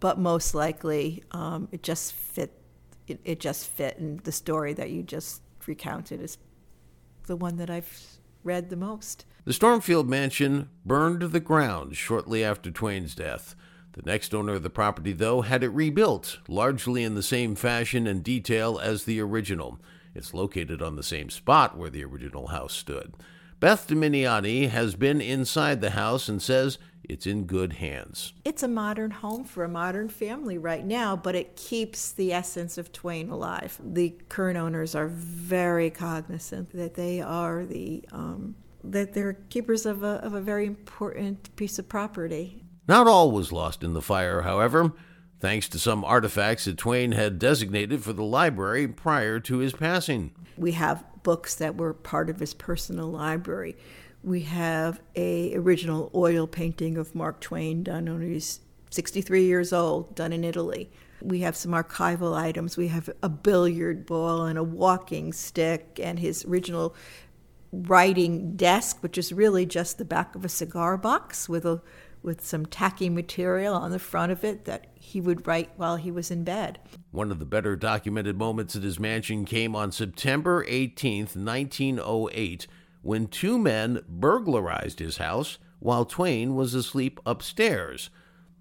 but 0.00 0.18
most 0.18 0.54
likely 0.54 1.22
um, 1.30 1.68
it 1.70 1.82
just 1.82 2.12
fit. 2.12 2.56
It, 3.06 3.20
it 3.24 3.40
just 3.40 3.66
fit, 3.68 3.98
and 3.98 4.20
the 4.20 4.32
story 4.32 4.72
that 4.74 4.90
you 4.90 5.02
just 5.02 5.42
recounted 5.66 6.20
is 6.20 6.38
the 7.26 7.36
one 7.36 7.56
that 7.56 7.68
I've 7.68 8.18
read 8.44 8.70
the 8.70 8.76
most. 8.76 9.24
The 9.44 9.54
Stormfield 9.54 10.08
mansion 10.08 10.68
burned 10.84 11.20
to 11.20 11.28
the 11.28 11.40
ground 11.40 11.96
shortly 11.96 12.44
after 12.44 12.70
Twain's 12.70 13.14
death. 13.14 13.56
The 13.92 14.02
next 14.02 14.34
owner 14.34 14.54
of 14.54 14.62
the 14.62 14.70
property, 14.70 15.12
though, 15.12 15.40
had 15.40 15.64
it 15.64 15.70
rebuilt, 15.70 16.38
largely 16.46 17.02
in 17.02 17.14
the 17.14 17.22
same 17.22 17.54
fashion 17.54 18.06
and 18.06 18.22
detail 18.22 18.78
as 18.78 19.04
the 19.04 19.18
original. 19.20 19.80
It's 20.14 20.34
located 20.34 20.82
on 20.82 20.96
the 20.96 21.02
same 21.02 21.30
spot 21.30 21.76
where 21.76 21.88
the 21.88 22.04
original 22.04 22.48
house 22.48 22.74
stood. 22.74 23.14
Beth 23.60 23.88
Dominiani 23.88 24.68
has 24.68 24.94
been 24.94 25.20
inside 25.20 25.80
the 25.80 25.90
house 25.90 26.28
and 26.28 26.40
says 26.42 26.78
it's 27.02 27.26
in 27.26 27.44
good 27.44 27.74
hands. 27.74 28.34
It's 28.44 28.62
a 28.62 28.68
modern 28.68 29.10
home 29.10 29.44
for 29.44 29.64
a 29.64 29.68
modern 29.68 30.10
family 30.10 30.58
right 30.58 30.84
now, 30.84 31.16
but 31.16 31.34
it 31.34 31.56
keeps 31.56 32.12
the 32.12 32.32
essence 32.32 32.76
of 32.76 32.92
Twain 32.92 33.30
alive. 33.30 33.78
The 33.82 34.14
current 34.28 34.58
owners 34.58 34.94
are 34.94 35.08
very 35.08 35.90
cognizant 35.90 36.70
that 36.72 36.94
they 36.94 37.20
are 37.20 37.64
the 37.64 38.04
um, 38.12 38.54
that 38.82 39.14
they're 39.14 39.34
keepers 39.50 39.86
of 39.86 40.02
a, 40.02 40.24
of 40.24 40.34
a 40.34 40.40
very 40.40 40.66
important 40.66 41.54
piece 41.56 41.78
of 41.78 41.88
property. 41.88 42.64
Not 42.88 43.06
all 43.06 43.30
was 43.30 43.52
lost 43.52 43.82
in 43.84 43.94
the 43.94 44.02
fire, 44.02 44.42
however, 44.42 44.92
thanks 45.38 45.68
to 45.68 45.78
some 45.78 46.04
artifacts 46.04 46.64
that 46.64 46.78
Twain 46.78 47.12
had 47.12 47.38
designated 47.38 48.02
for 48.02 48.12
the 48.12 48.24
library 48.24 48.88
prior 48.88 49.40
to 49.40 49.58
his 49.58 49.72
passing. 49.72 50.32
We 50.56 50.72
have 50.72 51.04
books 51.22 51.54
that 51.56 51.76
were 51.76 51.94
part 51.94 52.30
of 52.30 52.40
his 52.40 52.54
personal 52.54 53.08
library. 53.08 53.76
We 54.22 54.42
have 54.42 55.00
a 55.16 55.54
original 55.54 56.10
oil 56.14 56.46
painting 56.46 56.96
of 56.96 57.14
Mark 57.14 57.40
Twain 57.40 57.82
done 57.82 58.06
when 58.06 58.22
he's 58.22 58.60
63 58.90 59.44
years 59.44 59.72
old, 59.72 60.14
done 60.14 60.32
in 60.32 60.44
Italy. 60.44 60.90
We 61.22 61.40
have 61.40 61.56
some 61.56 61.72
archival 61.72 62.34
items. 62.34 62.76
We 62.76 62.88
have 62.88 63.08
a 63.22 63.28
billiard 63.28 64.06
ball 64.06 64.46
and 64.46 64.58
a 64.58 64.62
walking 64.62 65.32
stick 65.32 66.00
and 66.02 66.18
his 66.18 66.44
original 66.44 66.94
writing 67.72 68.56
desk, 68.56 69.02
which 69.02 69.16
is 69.16 69.32
really 69.32 69.66
just 69.66 69.98
the 69.98 70.04
back 70.04 70.34
of 70.34 70.44
a 70.44 70.48
cigar 70.48 70.96
box 70.96 71.48
with 71.48 71.64
a 71.64 71.82
with 72.22 72.44
some 72.44 72.66
tacky 72.66 73.08
material 73.08 73.74
on 73.74 73.90
the 73.90 73.98
front 73.98 74.30
of 74.30 74.44
it 74.44 74.66
that 74.66 74.88
he 74.94 75.20
would 75.20 75.46
write 75.46 75.70
while 75.76 75.96
he 75.96 76.10
was 76.10 76.30
in 76.30 76.44
bed. 76.44 76.78
One 77.10 77.30
of 77.30 77.38
the 77.38 77.46
better 77.46 77.76
documented 77.76 78.36
moments 78.36 78.76
at 78.76 78.82
his 78.82 79.00
mansion 79.00 79.44
came 79.44 79.74
on 79.74 79.90
September 79.90 80.64
18, 80.68 81.28
1908, 81.32 82.66
when 83.02 83.26
two 83.26 83.58
men 83.58 84.02
burglarized 84.06 84.98
his 84.98 85.16
house 85.16 85.58
while 85.78 86.04
Twain 86.04 86.54
was 86.54 86.74
asleep 86.74 87.18
upstairs. 87.24 88.10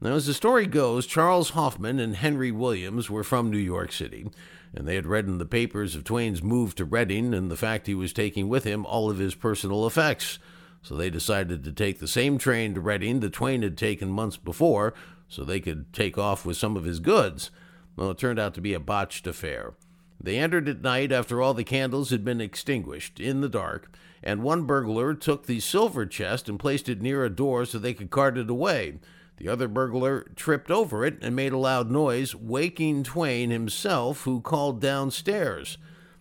Now, 0.02 0.14
as 0.14 0.28
the 0.28 0.34
story 0.34 0.66
goes, 0.66 1.06
Charles 1.06 1.52
Hoffman 1.52 2.00
and 2.00 2.16
Henry 2.16 2.52
Williams 2.52 3.10
were 3.10 3.24
from 3.24 3.52
New 3.52 3.58
York 3.58 3.92
City, 3.92 4.30
and 4.74 4.88
they 4.88 4.96
had 4.96 5.06
read 5.06 5.26
in 5.26 5.40
the 5.40 5.46
papers 5.46 5.96
of 5.96 6.04
Twain's 6.04 6.42
move 6.42 6.74
to 6.76 6.86
Redding 6.86 7.34
and 7.34 7.52
the 7.52 7.58
fact 7.58 7.88
he 7.88 7.96
was 7.96 8.14
taking 8.14 8.48
with 8.48 8.64
him 8.64 8.86
all 8.86 9.10
of 9.10 9.18
his 9.18 9.36
personal 9.36 9.86
effects 9.86 10.40
so 10.82 10.96
they 10.96 11.10
decided 11.10 11.64
to 11.64 11.72
take 11.72 12.00
the 12.00 12.08
same 12.08 12.38
train 12.38 12.74
to 12.74 12.82
Redding 12.82 13.20
that 13.20 13.34
Twain 13.34 13.62
had 13.62 13.78
taken 13.78 14.10
months 14.10 14.38
before 14.38 14.94
so 15.28 15.44
they 15.44 15.60
could 15.60 15.92
take 15.94 16.18
off 16.18 16.46
with 16.46 16.58
some 16.58 16.78
of 16.78 16.86
his 16.86 17.00
goods. 17.00 17.52
Well, 17.96 18.12
it 18.12 18.18
turned 18.18 18.40
out 18.40 18.54
to 18.56 18.62
be 18.62 18.74
a 18.74 18.80
botched 18.80 19.28
affair. 19.28 19.74
They 20.22 20.38
entered 20.38 20.68
at 20.68 20.82
night 20.82 21.12
after 21.12 21.42
all 21.42 21.54
the 21.54 21.64
candles 21.64 22.10
had 22.10 22.26
been 22.26 22.42
extinguished, 22.42 23.20
in 23.20 23.42
the 23.42 23.50
dark, 23.50 23.92
and 24.24 24.44
one 24.44 24.64
burglar 24.64 25.14
took 25.14 25.46
the 25.46 25.60
silver 25.60 26.06
chest 26.06 26.50
and 26.50 26.60
placed 26.60 26.90
it 26.90 27.02
near 27.02 27.24
a 27.24 27.30
door 27.30 27.66
so 27.66 27.78
they 27.78 27.94
could 27.94 28.10
cart 28.10 28.38
it 28.38 28.50
away. 28.50 29.00
The 29.40 29.48
other 29.48 29.70
burglar 29.70 30.26
tripped 30.36 30.70
over 30.70 31.06
it 31.06 31.18
and 31.22 31.34
made 31.34 31.54
a 31.54 31.58
loud 31.58 31.90
noise, 31.90 32.36
waking 32.36 33.04
Twain 33.04 33.52
himself, 33.52 34.24
who 34.24 34.42
called 34.42 34.82
downstairs. 34.82 35.78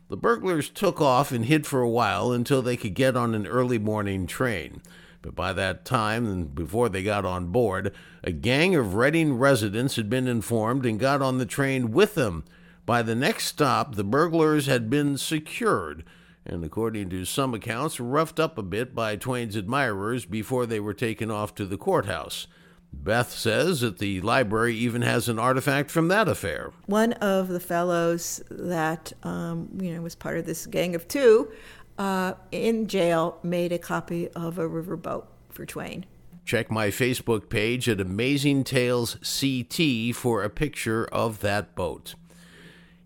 The 0.08 0.16
burglars 0.16 0.68
took 0.70 1.00
off 1.00 1.32
and 1.32 1.44
hid 1.44 1.66
for 1.66 1.80
a 1.80 1.90
while 1.90 2.30
until 2.30 2.62
they 2.62 2.76
could 2.76 2.94
get 2.94 3.16
on 3.16 3.34
an 3.34 3.46
early 3.46 3.78
morning 3.78 4.28
train. 4.28 4.80
But 5.20 5.34
by 5.34 5.52
that 5.52 5.84
time, 5.84 6.26
and 6.26 6.54
before 6.54 6.88
they 6.88 7.02
got 7.02 7.25
on 7.25 7.48
board, 7.48 7.92
a 8.22 8.30
gang 8.30 8.76
of 8.76 8.94
Redding 8.94 9.34
residents 9.34 9.96
had 9.96 10.08
been 10.08 10.28
informed 10.28 10.87
and 10.87 11.00
got 11.00 11.20
on 11.20 11.38
the 11.38 11.46
train 11.46 11.90
with 11.90 12.14
them. 12.14 12.44
By 12.87 13.02
the 13.02 13.16
next 13.16 13.46
stop, 13.46 13.96
the 13.96 14.04
burglars 14.04 14.66
had 14.66 14.88
been 14.88 15.18
secured, 15.18 16.04
and 16.46 16.64
according 16.64 17.10
to 17.10 17.25
some 17.25 17.52
accounts, 17.52 17.98
roughed 17.98 18.38
up 18.38 18.56
a 18.56 18.62
bit 18.62 18.94
by 18.94 19.16
Twain's 19.16 19.56
admirers 19.56 20.25
before 20.25 20.66
they 20.66 20.78
were 20.78 20.94
taken 20.94 21.32
off 21.32 21.52
to 21.56 21.66
the 21.66 21.76
courthouse. 21.76 22.46
Beth 22.92 23.30
says 23.30 23.80
that 23.80 23.99
the 23.99 24.21
library 24.21 24.75
even 24.75 25.02
has 25.02 25.28
an 25.28 25.38
artifact 25.38 25.90
from 25.90 26.09
that 26.09 26.28
affair. 26.28 26.73
One 26.87 27.12
of 27.14 27.49
the 27.49 27.61
fellows 27.61 28.42
that 28.50 29.12
um, 29.23 29.68
you 29.80 29.95
know 29.95 30.02
was 30.02 30.14
part 30.14 30.38
of 30.38 30.47
this 30.47 30.66
gang 30.66 30.95
of 30.95 31.07
two 31.09 31.50
uh, 31.99 32.35
in 32.52 32.87
jail 32.87 33.38
made 33.42 33.73
a 33.73 33.78
copy 33.78 34.28
of 34.28 34.59
a 34.59 34.68
riverboat 34.68 35.26
for 35.50 35.66
Twain. 35.66 36.07
Check 36.45 36.71
my 36.71 36.88
Facebook 36.88 37.50
page 37.50 37.88
at 37.88 38.00
Amazing 38.00 38.64
Tales 38.64 39.16
CT 39.16 40.14
for 40.14 40.42
a 40.42 40.49
picture 40.49 41.04
of 41.07 41.40
that 41.40 41.75
boat. 41.75 42.14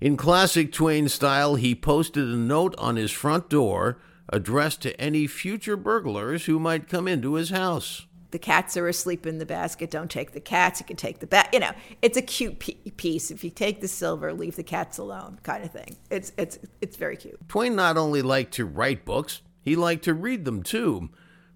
In 0.01 0.17
classic 0.17 0.73
Twain 0.73 1.09
style, 1.09 1.57
he 1.57 1.75
posted 1.75 2.29
a 2.29 2.37
note 2.37 2.75
on 2.79 2.97
his 2.97 3.11
front 3.11 3.49
door 3.49 3.99
addressed 4.29 4.83
to 4.83 5.01
any 5.01 5.27
future 5.27 5.77
burglars 5.77 6.45
who 6.45 6.59
might 6.59 6.89
come 6.89 7.09
into 7.09 7.35
his 7.35 7.51
house 7.51 8.07
the 8.33 8.39
cats 8.39 8.77
are 8.77 8.89
asleep 8.89 9.27
in 9.27 9.39
the 9.39 9.47
basket. 9.47 9.91
Don't 9.91 10.11
take 10.11 10.33
the 10.33 10.41
cats. 10.41 10.81
You 10.81 10.87
can 10.87 10.97
take 10.97 11.21
the 11.21 11.27
bat. 11.27 11.51
You 11.53 11.61
know, 11.61 11.73
it's 12.01 12.17
a 12.17 12.23
cute 12.23 12.59
piece. 12.97 13.31
If 13.31 13.45
you 13.45 13.51
take 13.51 13.81
the 13.81 13.89
silver, 13.89 14.33
leave 14.33 14.57
the 14.57 14.63
cats 14.65 14.99
alone, 14.99 15.39
kind 15.43 15.63
of 15.63 15.71
thing. 15.71 15.97
It's 16.11 16.33
it's 16.37 16.59
it's 16.81 16.97
very 16.97 17.17
cute. 17.17 17.39
Twain 17.49 17.77
not 17.77 17.97
only 17.97 18.23
liked 18.23 18.55
to 18.55 18.65
write 18.65 19.05
books, 19.05 19.43
he 19.61 19.77
liked 19.77 20.05
to 20.05 20.15
read 20.15 20.45
them 20.45 20.63
too. 20.63 21.11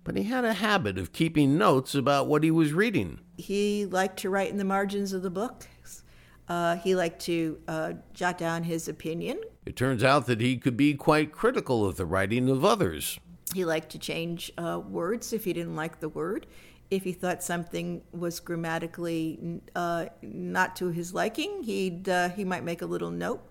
But 0.04 0.16
he 0.16 0.22
had 0.24 0.44
a 0.44 0.52
habit 0.52 0.98
of 0.98 1.12
keeping 1.12 1.58
notes 1.58 1.94
about 1.94 2.28
what 2.28 2.44
he 2.44 2.50
was 2.52 2.72
reading. 2.72 3.18
He 3.36 3.86
liked 3.86 4.20
to 4.20 4.30
write 4.30 4.50
in 4.50 4.56
the 4.56 4.64
margins 4.64 5.12
of 5.12 5.22
the 5.22 5.30
books. 5.30 6.04
Uh, 6.48 6.76
he 6.76 6.94
liked 6.94 7.20
to 7.22 7.58
uh, 7.66 7.92
jot 8.12 8.38
down 8.38 8.62
his 8.62 8.86
opinion. 8.86 9.40
It 9.64 9.74
turns 9.74 10.04
out 10.04 10.26
that 10.26 10.40
he 10.40 10.58
could 10.58 10.76
be 10.76 10.94
quite 10.94 11.32
critical 11.32 11.84
of 11.84 11.96
the 11.96 12.06
writing 12.06 12.48
of 12.48 12.64
others. 12.64 13.18
He 13.54 13.64
liked 13.64 13.90
to 13.92 13.98
change 13.98 14.52
uh, 14.58 14.80
words 14.88 15.32
if 15.32 15.44
he 15.44 15.52
didn't 15.52 15.76
like 15.76 16.00
the 16.00 16.08
word. 16.08 16.46
If 16.90 17.04
he 17.04 17.12
thought 17.12 17.42
something 17.42 18.02
was 18.12 18.38
grammatically 18.40 19.60
uh, 19.74 20.06
not 20.22 20.76
to 20.76 20.88
his 20.88 21.14
liking, 21.14 21.62
he'd 21.62 22.08
uh, 22.08 22.28
he 22.30 22.44
might 22.44 22.64
make 22.64 22.82
a 22.82 22.86
little 22.86 23.10
note 23.10 23.42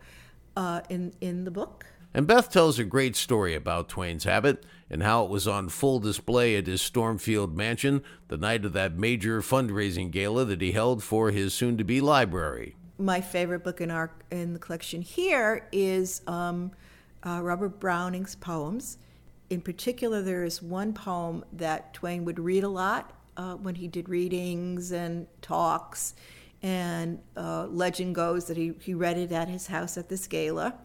uh, 0.56 0.82
in 0.90 1.14
in 1.22 1.44
the 1.44 1.52
book. 1.52 1.86
And 2.14 2.28
Beth 2.28 2.50
tells 2.50 2.80
a 2.80 2.86
great 2.86 3.18
story 3.18 3.56
about 3.56 3.90
Twain's 3.90 4.24
habit 4.24 4.66
and 4.90 5.04
how 5.04 5.26
it 5.26 5.30
was 5.30 5.50
on 5.50 5.68
full 5.68 6.00
display 6.00 6.56
at 6.56 6.66
his 6.66 6.82
Stormfield 6.82 7.58
mansion 7.58 8.04
the 8.30 8.38
night 8.38 8.64
of 8.64 8.72
that 8.72 8.98
major 8.98 9.42
fundraising 9.42 10.12
gala 10.12 10.46
that 10.46 10.62
he 10.62 10.72
held 10.72 11.04
for 11.04 11.32
his 11.32 11.54
soon 11.54 11.78
to 11.78 11.84
be 11.84 12.00
library. 12.00 12.78
My 12.98 13.20
favorite 13.20 13.66
book 13.66 13.82
in 13.82 13.92
our 13.92 14.12
in 14.32 14.54
the 14.54 14.60
collection 14.60 15.02
here 15.02 15.68
is 15.74 16.22
um, 16.26 16.72
uh, 17.26 17.42
Robert 17.44 17.82
Browning's 17.82 18.36
poems 18.36 18.98
in 19.56 19.62
particular, 19.62 20.22
there 20.22 20.44
is 20.44 20.62
one 20.62 20.92
poem 20.92 21.46
that 21.54 21.94
Twain 21.94 22.26
would 22.26 22.40
read 22.40 22.66
a 22.66 22.70
lot 22.70 23.14
uh, 23.38 23.54
when 23.56 23.76
he 23.76 23.88
did 23.88 24.10
readings 24.10 24.92
and 24.92 25.28
talks. 25.42 26.14
And 26.62 27.22
uh, 27.38 27.68
legend 27.68 28.16
goes 28.16 28.48
that 28.48 28.58
he, 28.58 28.74
he 28.82 28.94
read 28.94 29.18
it 29.18 29.32
at 29.32 29.48
his 29.48 29.68
house 29.68 29.98
at 29.98 30.10
this 30.10 30.28
gala. 30.28 30.76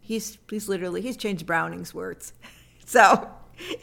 He's, 0.00 0.38
he's 0.48 0.68
literally, 0.68 1.00
he's 1.00 1.16
changed 1.16 1.46
Browning's 1.46 1.92
words. 1.92 2.32
so 2.86 3.28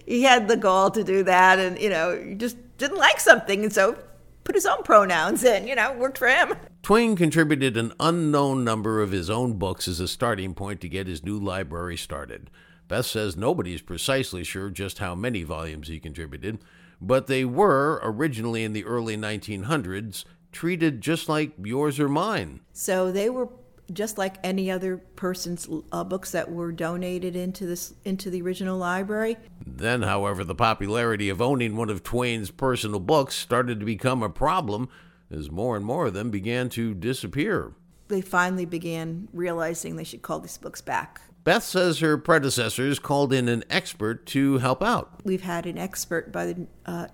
he 0.05 0.23
had 0.23 0.47
the 0.47 0.55
gall 0.55 0.89
to 0.91 1.03
do 1.03 1.23
that 1.23 1.59
and, 1.59 1.77
you 1.77 1.89
know, 1.89 2.17
he 2.17 2.35
just 2.35 2.55
didn't 2.77 2.97
like 2.97 3.19
something. 3.19 3.63
And 3.63 3.73
so 3.73 3.97
put 4.45 4.55
his 4.55 4.65
own 4.65 4.83
pronouns 4.83 5.43
in, 5.43 5.67
you 5.67 5.75
know, 5.75 5.91
worked 5.91 6.17
for 6.17 6.29
him. 6.29 6.55
Twain 6.81 7.17
contributed 7.17 7.75
an 7.75 7.91
unknown 7.99 8.63
number 8.63 9.01
of 9.01 9.11
his 9.11 9.29
own 9.29 9.55
books 9.55 9.85
as 9.85 9.99
a 9.99 10.07
starting 10.07 10.53
point 10.53 10.79
to 10.79 10.87
get 10.87 11.07
his 11.07 11.25
new 11.25 11.37
library 11.37 11.97
started. 11.97 12.49
Beth 12.93 13.07
says 13.07 13.35
nobody 13.35 13.73
is 13.73 13.81
precisely 13.81 14.43
sure 14.43 14.69
just 14.69 14.99
how 14.99 15.15
many 15.15 15.41
volumes 15.41 15.87
he 15.87 15.99
contributed, 15.99 16.59
but 17.01 17.25
they 17.25 17.43
were, 17.43 17.99
originally 18.03 18.63
in 18.63 18.73
the 18.73 18.85
early 18.85 19.17
1900s, 19.17 20.25
treated 20.51 21.01
just 21.01 21.27
like 21.27 21.53
yours 21.57 21.99
or 21.99 22.07
mine. 22.07 22.59
So 22.71 23.11
they 23.11 23.31
were 23.31 23.49
just 23.91 24.19
like 24.19 24.35
any 24.43 24.69
other 24.69 24.97
person's 24.97 25.67
uh, 25.91 26.03
books 26.03 26.29
that 26.33 26.51
were 26.51 26.71
donated 26.71 27.35
into 27.35 27.65
this 27.65 27.95
into 28.05 28.29
the 28.29 28.43
original 28.43 28.77
library. 28.77 29.37
Then, 29.65 30.03
however, 30.03 30.43
the 30.43 30.53
popularity 30.53 31.29
of 31.29 31.41
owning 31.41 31.75
one 31.75 31.89
of 31.89 32.03
Twain's 32.03 32.51
personal 32.51 32.99
books 32.99 33.33
started 33.33 33.79
to 33.79 33.87
become 33.87 34.21
a 34.21 34.29
problem 34.29 34.87
as 35.31 35.49
more 35.49 35.75
and 35.75 35.83
more 35.83 36.05
of 36.05 36.13
them 36.13 36.29
began 36.29 36.69
to 36.69 36.93
disappear. 36.93 37.73
they 38.07 38.21
finally 38.21 38.65
began 38.65 39.29
realizing 39.33 39.95
they 39.95 40.03
should 40.03 40.21
call 40.21 40.39
these 40.39 40.59
books 40.59 40.81
back. 40.81 41.21
Beth 41.43 41.63
says 41.63 41.99
her 41.99 42.17
predecessors 42.17 42.99
called 42.99 43.33
in 43.33 43.49
an 43.49 43.63
expert 43.69 44.25
to 44.27 44.59
help 44.59 44.81
out. 44.81 45.19
We've 45.23 45.41
had 45.41 45.65
an 45.65 45.77
expert 45.77 46.31
by 46.31 46.45
the 46.45 46.67
uh, 46.85 47.07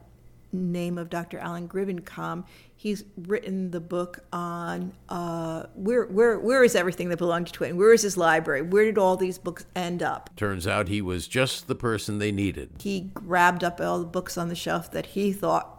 name 0.51 0.97
of 0.97 1.09
Dr. 1.09 1.39
Alan 1.39 1.67
Gribbenkam. 1.67 2.45
He's 2.75 3.03
written 3.17 3.71
the 3.71 3.79
book 3.79 4.19
on 4.31 4.93
uh, 5.09 5.63
where 5.73 6.05
where 6.05 6.39
where 6.39 6.63
is 6.63 6.75
everything 6.75 7.09
that 7.09 7.17
belonged 7.17 7.47
to 7.47 7.53
Twain? 7.53 7.75
Where 7.75 7.91
is 7.91 8.03
his 8.03 8.17
library? 8.17 8.61
Where 8.61 8.85
did 8.85 8.97
all 8.97 9.17
these 9.17 9.37
books 9.37 9.65
end 9.75 10.01
up? 10.01 10.29
Turns 10.35 10.65
out 10.65 10.87
he 10.87 11.01
was 11.01 11.27
just 11.27 11.67
the 11.67 11.75
person 11.75 12.19
they 12.19 12.31
needed. 12.31 12.69
He 12.79 13.01
grabbed 13.13 13.63
up 13.63 13.81
all 13.81 13.99
the 13.99 14.05
books 14.05 14.37
on 14.37 14.49
the 14.49 14.55
shelf 14.55 14.91
that 14.91 15.07
he 15.07 15.33
thought 15.33 15.78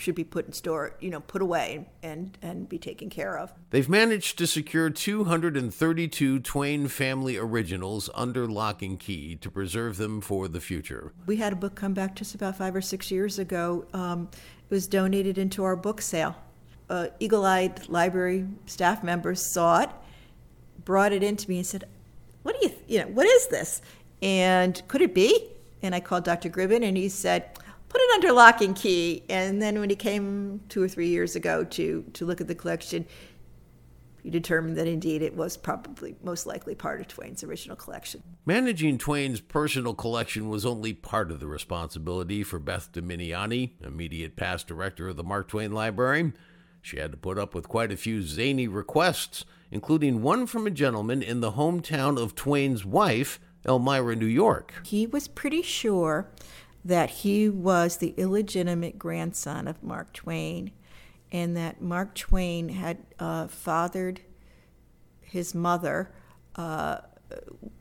should 0.00 0.14
be 0.14 0.24
put 0.24 0.46
in 0.46 0.52
store, 0.52 0.96
you 1.00 1.10
know, 1.10 1.20
put 1.20 1.42
away 1.42 1.86
and 2.02 2.36
and 2.42 2.68
be 2.68 2.78
taken 2.78 3.10
care 3.10 3.38
of. 3.38 3.52
They've 3.70 3.88
managed 3.88 4.38
to 4.38 4.46
secure 4.46 4.90
232 4.90 6.40
Twain 6.40 6.88
family 6.88 7.36
originals 7.36 8.08
under 8.14 8.46
lock 8.46 8.82
and 8.82 8.98
key 8.98 9.36
to 9.36 9.50
preserve 9.50 9.98
them 9.98 10.20
for 10.20 10.48
the 10.48 10.60
future. 10.60 11.12
We 11.26 11.36
had 11.36 11.52
a 11.52 11.56
book 11.56 11.74
come 11.74 11.94
back 11.94 12.16
just 12.16 12.34
about 12.34 12.56
five 12.56 12.74
or 12.74 12.80
six 12.80 13.10
years 13.10 13.38
ago. 13.38 13.86
Um, 13.92 14.28
it 14.68 14.74
was 14.74 14.86
donated 14.86 15.38
into 15.38 15.64
our 15.64 15.76
book 15.76 16.00
sale. 16.00 16.36
Uh, 16.88 17.08
eagle-eyed 17.20 17.88
library 17.88 18.48
staff 18.66 19.04
members 19.04 19.40
saw 19.40 19.82
it, 19.82 19.90
brought 20.84 21.12
it 21.12 21.22
in 21.22 21.36
to 21.36 21.48
me, 21.48 21.58
and 21.58 21.66
said, 21.66 21.84
"What 22.42 22.58
do 22.58 22.66
you, 22.66 22.68
th- 22.70 22.82
you 22.88 22.98
know, 22.98 23.06
what 23.08 23.26
is 23.26 23.46
this? 23.48 23.80
And 24.22 24.82
could 24.88 25.02
it 25.02 25.14
be?" 25.14 25.50
And 25.82 25.94
I 25.94 26.00
called 26.00 26.24
Dr. 26.24 26.50
Gribben, 26.50 26.82
and 26.82 26.96
he 26.96 27.08
said, 27.08 27.58
put 27.90 28.00
it 28.00 28.10
under 28.14 28.32
lock 28.32 28.62
and 28.62 28.74
key. 28.74 29.24
And 29.28 29.60
then 29.60 29.78
when 29.78 29.90
he 29.90 29.96
came 29.96 30.62
two 30.70 30.82
or 30.82 30.88
three 30.88 31.08
years 31.08 31.36
ago 31.36 31.64
to, 31.64 32.04
to 32.14 32.24
look 32.24 32.40
at 32.40 32.48
the 32.48 32.54
collection, 32.54 33.04
he 34.22 34.30
determined 34.30 34.76
that 34.76 34.86
indeed 34.86 35.22
it 35.22 35.34
was 35.34 35.56
probably 35.56 36.14
most 36.22 36.46
likely 36.46 36.74
part 36.74 37.00
of 37.00 37.08
Twain's 37.08 37.42
original 37.42 37.76
collection. 37.76 38.22
Managing 38.46 38.96
Twain's 38.96 39.40
personal 39.40 39.94
collection 39.94 40.48
was 40.48 40.64
only 40.64 40.92
part 40.92 41.30
of 41.30 41.40
the 41.40 41.46
responsibility 41.46 42.42
for 42.42 42.58
Beth 42.58 42.92
Dominiani, 42.92 43.72
immediate 43.82 44.36
past 44.36 44.66
director 44.66 45.08
of 45.08 45.16
the 45.16 45.24
Mark 45.24 45.48
Twain 45.48 45.72
Library. 45.72 46.32
She 46.82 46.98
had 46.98 47.10
to 47.10 47.16
put 47.16 47.38
up 47.38 47.54
with 47.54 47.68
quite 47.68 47.92
a 47.92 47.96
few 47.96 48.22
zany 48.22 48.68
requests, 48.68 49.44
including 49.70 50.22
one 50.22 50.46
from 50.46 50.66
a 50.66 50.70
gentleman 50.70 51.22
in 51.22 51.40
the 51.40 51.52
hometown 51.52 52.20
of 52.20 52.34
Twain's 52.34 52.84
wife, 52.84 53.40
Elmira, 53.66 54.16
New 54.16 54.26
York. 54.26 54.74
He 54.84 55.06
was 55.06 55.28
pretty 55.28 55.62
sure 55.62 56.30
that 56.84 57.10
he 57.10 57.48
was 57.48 57.98
the 57.98 58.14
illegitimate 58.16 58.98
grandson 58.98 59.68
of 59.68 59.82
Mark 59.82 60.12
Twain, 60.12 60.70
and 61.30 61.56
that 61.56 61.80
Mark 61.80 62.14
Twain 62.14 62.70
had 62.70 62.98
uh, 63.18 63.46
fathered 63.46 64.20
his 65.20 65.54
mother 65.54 66.10
uh, 66.56 66.98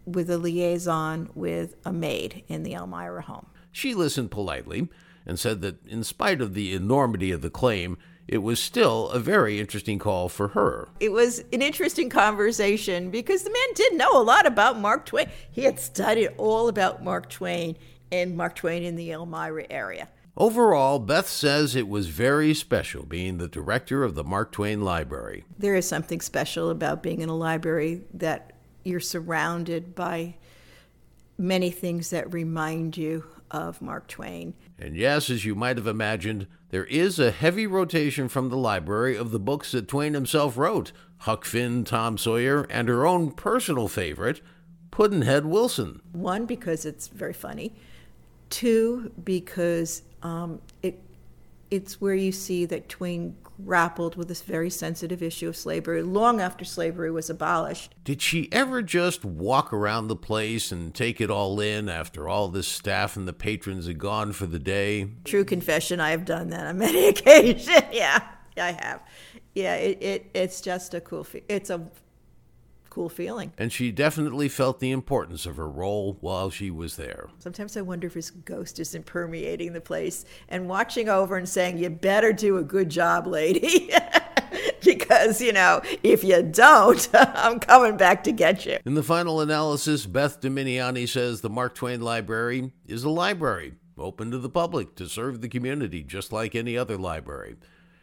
with 0.06 0.30
a 0.30 0.38
liaison 0.38 1.30
with 1.34 1.76
a 1.86 1.92
maid 1.92 2.44
in 2.48 2.64
the 2.64 2.74
Elmira 2.74 3.24
home. 3.24 3.48
She 3.72 3.94
listened 3.94 4.32
politely 4.32 4.88
and 5.26 5.40
said 5.40 5.62
that, 5.62 5.86
in 5.88 6.04
spite 6.04 6.42
of 6.42 6.54
the 6.54 6.74
enormity 6.74 7.32
of 7.32 7.42
the 7.42 7.50
claim, 7.50 7.98
it 8.28 8.40
was 8.40 8.60
still 8.60 9.10
a 9.10 9.20
very 9.20 9.60
interesting 9.60 9.98
call 9.98 10.30
for 10.30 10.50
her. 10.50 10.88
It 11.00 11.12
was 11.12 11.40
an 11.52 11.64
interesting 11.64 12.10
conversation 12.10 13.10
because 13.10 13.44
the 13.44 13.50
man 13.50 13.74
did 13.74 13.96
know 13.96 14.12
a 14.12 14.22
lot 14.22 14.46
about 14.46 14.80
Mark 14.80 15.08
Twain. 15.08 15.30
He 15.50 15.64
had 15.64 15.80
studied 15.80 16.30
all 16.38 16.68
about 16.68 17.04
Mark 17.04 17.30
Twain 17.30 17.76
and 18.12 18.36
Mark 18.36 18.56
Twain 18.56 18.84
in 18.84 18.96
the 18.96 19.12
Elmira 19.12 19.66
area. 19.70 20.08
Overall, 20.38 21.00
Beth 21.00 21.28
says 21.28 21.76
it 21.76 21.90
was 21.90 22.08
very 22.08 22.54
special 22.54 23.04
being 23.04 23.38
the 23.38 23.48
director 23.48 24.04
of 24.04 24.16
the 24.16 24.24
Mark 24.24 24.54
Twain 24.54 24.82
Library. 24.82 25.44
There 25.58 25.76
is 25.76 25.88
something 25.88 26.22
special 26.22 26.70
about 26.70 27.04
being 27.04 27.22
in 27.22 27.30
a 27.30 27.36
library 27.36 28.04
that 28.14 28.54
you're 28.86 29.02
surrounded 29.02 29.96
by 29.96 30.36
many 31.38 31.70
things 31.72 32.10
that 32.12 32.32
remind 32.34 32.96
you 32.96 33.26
of 33.52 33.82
Mark 33.82 34.08
Twain. 34.08 34.54
And 34.78 34.96
yes, 34.96 35.30
as 35.30 35.44
you 35.44 35.56
might 35.56 35.78
have 35.78 35.88
imagined, 35.88 36.48
there 36.70 36.86
is 36.86 37.20
a 37.20 37.32
heavy 37.32 37.68
rotation 37.68 38.30
from 38.30 38.50
the 38.50 38.58
library 38.58 39.18
of 39.18 39.32
the 39.32 39.40
books 39.40 39.72
that 39.72 39.88
Twain 39.88 40.14
himself 40.14 40.58
wrote 40.58 40.92
Huck 41.20 41.44
Finn, 41.44 41.84
Tom 41.84 42.18
Sawyer, 42.18 42.66
and 42.70 42.88
her 42.88 43.06
own 43.06 43.32
personal 43.32 43.88
favorite, 43.88 44.40
Pudd'nhead 44.92 45.44
Wilson. 45.44 46.02
One, 46.12 46.46
because 46.46 46.86
it's 46.86 47.08
very 47.08 47.34
funny. 47.34 47.76
Two, 48.50 49.12
because 49.24 50.04
um, 50.24 50.62
it 50.82 51.02
it's 51.72 52.02
where 52.02 52.16
you 52.16 52.32
see 52.32 52.66
that 52.66 52.90
Twain 52.90 53.36
grappled 53.66 54.16
with 54.16 54.28
this 54.28 54.42
very 54.42 54.70
sensitive 54.70 55.22
issue 55.22 55.48
of 55.50 55.56
slavery 55.56 56.02
long 56.02 56.40
after 56.42 56.64
slavery 56.66 57.12
was 57.12 57.30
abolished. 57.30 57.94
Did 58.04 58.22
she 58.22 58.50
ever 58.52 58.82
just 58.82 59.24
walk 59.26 59.74
around 59.74 60.08
the 60.08 60.16
place 60.16 60.72
and 60.72 60.96
take 60.96 61.20
it 61.22 61.30
all 61.30 61.60
in 61.60 61.90
after 61.90 62.28
all 62.28 62.48
the 62.48 62.64
staff 62.64 63.16
and 63.18 63.28
the 63.28 63.34
patrons 63.34 63.86
had 63.86 64.00
gone 64.00 64.32
for 64.32 64.46
the 64.46 64.60
day? 64.60 65.10
True 65.26 65.46
confession, 65.46 66.00
I 66.00 66.12
have 66.12 66.26
done 66.26 66.50
that 66.50 66.68
on 66.68 66.78
many 66.80 67.08
occasions. 67.08 67.68
yeah, 67.92 68.24
I 68.58 68.72
have. 68.72 69.02
Yeah, 69.54 69.76
it, 69.76 70.02
it 70.02 70.32
it's 70.34 70.62
just 70.62 70.94
a 70.94 71.02
cool. 71.02 71.24
Fe- 71.24 71.44
it's 71.50 71.70
a 71.70 71.82
cool 72.90 73.10
feeling. 73.10 73.54
And 73.58 73.72
she 73.72 73.92
definitely 73.92 74.50
felt 74.50 74.80
the 74.80 74.92
importance 74.92 75.46
of 75.46 75.58
her 75.58 75.70
role 75.70 76.18
while 76.22 76.50
she 76.50 76.72
was 76.72 76.96
there. 76.96 77.30
Sometimes 77.40 77.78
I 77.78 77.82
wonder 77.82 78.08
if 78.08 78.14
his 78.14 78.32
ghost 78.32 78.80
isn't 78.80 79.06
permeating 79.06 79.74
the 79.74 79.82
place 79.82 80.26
and 80.48 80.68
watching 80.68 81.10
over 81.10 81.38
and 81.38 81.48
saying, 81.48 81.78
You 81.78 81.90
better 81.90 82.34
do 82.34 82.58
a 82.58 82.64
good 82.64 82.90
job, 82.90 83.28
lady. 83.28 83.92
because, 84.84 85.42
you 85.42 85.54
know, 85.54 85.82
if 86.04 86.24
you 86.24 86.42
don't, 86.42 87.08
I'm 87.14 87.60
coming 87.60 87.98
back 87.98 88.24
to 88.26 88.32
get 88.32 88.66
you. 88.66 88.78
In 88.86 88.96
the 88.96 89.04
final 89.04 89.42
analysis, 89.42 90.06
Beth 90.06 90.42
Dominiani 90.42 91.08
says 91.08 91.42
the 91.42 91.50
Mark 91.50 91.76
Twain 91.76 92.02
Library 92.02 92.72
is 92.86 93.04
a 93.04 93.10
library 93.10 93.74
open 93.98 94.32
to 94.32 94.38
the 94.38 94.50
public 94.50 94.96
to 94.96 95.08
serve 95.08 95.42
the 95.42 95.50
community 95.50 96.04
just 96.04 96.32
like 96.32 96.56
any 96.56 96.78
other 96.78 96.98
library. 96.98 97.56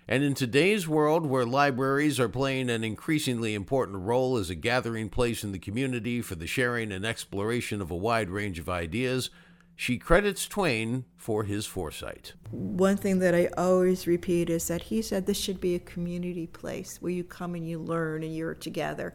And 0.09 0.23
in 0.23 0.35
today's 0.35 0.87
world, 0.87 1.27
where 1.27 1.45
libraries 1.45 2.21
are 2.21 2.29
playing 2.29 2.71
an 2.71 2.85
increasingly 2.85 3.55
important 3.55 4.03
role 4.03 4.37
as 4.37 4.51
a 4.51 4.55
gathering 4.55 5.09
place 5.09 5.43
in 5.43 5.51
the 5.51 5.59
community 5.59 6.23
for 6.23 6.37
the 6.37 6.47
sharing 6.47 6.93
and 6.93 7.05
exploration 7.05 7.81
of 7.81 7.91
a 7.91 7.97
wide 7.97 8.31
range 8.31 8.61
of 8.61 8.69
ideas, 8.69 9.31
she 9.75 9.99
credits 9.99 10.47
Twain 10.47 11.05
for 11.17 11.43
his 11.43 11.67
foresight. 11.67 12.35
One 12.51 12.97
thing 12.97 13.19
that 13.19 13.35
I 13.35 13.49
always 13.59 14.07
repeat 14.07 14.49
is 14.49 14.69
that 14.69 14.83
he 14.83 15.03
said 15.03 15.27
this 15.27 15.41
should 15.41 15.61
be 15.61 15.75
a 15.75 15.81
community 15.81 16.47
place 16.47 16.99
where 17.03 17.13
you 17.13 17.25
come 17.25 17.57
and 17.57 17.69
you 17.69 17.81
learn 17.81 18.23
and 18.23 18.35
you're 18.35 18.55
together. 18.55 19.15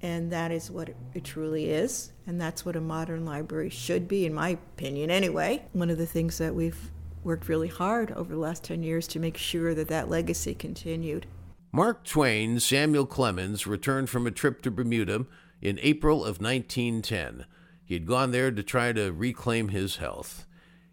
And 0.00 0.32
that 0.32 0.50
is 0.50 0.70
what 0.70 0.90
it 1.14 1.24
truly 1.24 1.70
is. 1.70 2.12
And 2.26 2.40
that's 2.40 2.64
what 2.64 2.76
a 2.76 2.80
modern 2.80 3.26
library 3.26 3.70
should 3.70 4.08
be, 4.08 4.24
in 4.24 4.34
my 4.34 4.50
opinion, 4.50 5.10
anyway. 5.10 5.66
One 5.72 5.90
of 5.90 5.98
the 5.98 6.06
things 6.06 6.38
that 6.38 6.54
we've 6.54 6.90
worked 7.24 7.48
really 7.48 7.68
hard 7.68 8.12
over 8.12 8.32
the 8.32 8.40
last 8.40 8.64
10 8.64 8.82
years 8.82 9.06
to 9.08 9.18
make 9.18 9.36
sure 9.36 9.74
that 9.74 9.88
that 9.88 10.08
legacy 10.08 10.54
continued. 10.54 11.26
Mark 11.72 12.04
Twain 12.04 12.60
Samuel 12.60 13.06
Clemens 13.06 13.66
returned 13.66 14.08
from 14.08 14.26
a 14.26 14.30
trip 14.30 14.62
to 14.62 14.70
Bermuda 14.70 15.26
in 15.60 15.78
April 15.82 16.18
of 16.18 16.40
1910. 16.40 17.46
He 17.84 17.94
had 17.94 18.06
gone 18.06 18.30
there 18.30 18.50
to 18.50 18.62
try 18.62 18.92
to 18.92 19.12
reclaim 19.12 19.68
his 19.68 19.96
health. 19.96 20.46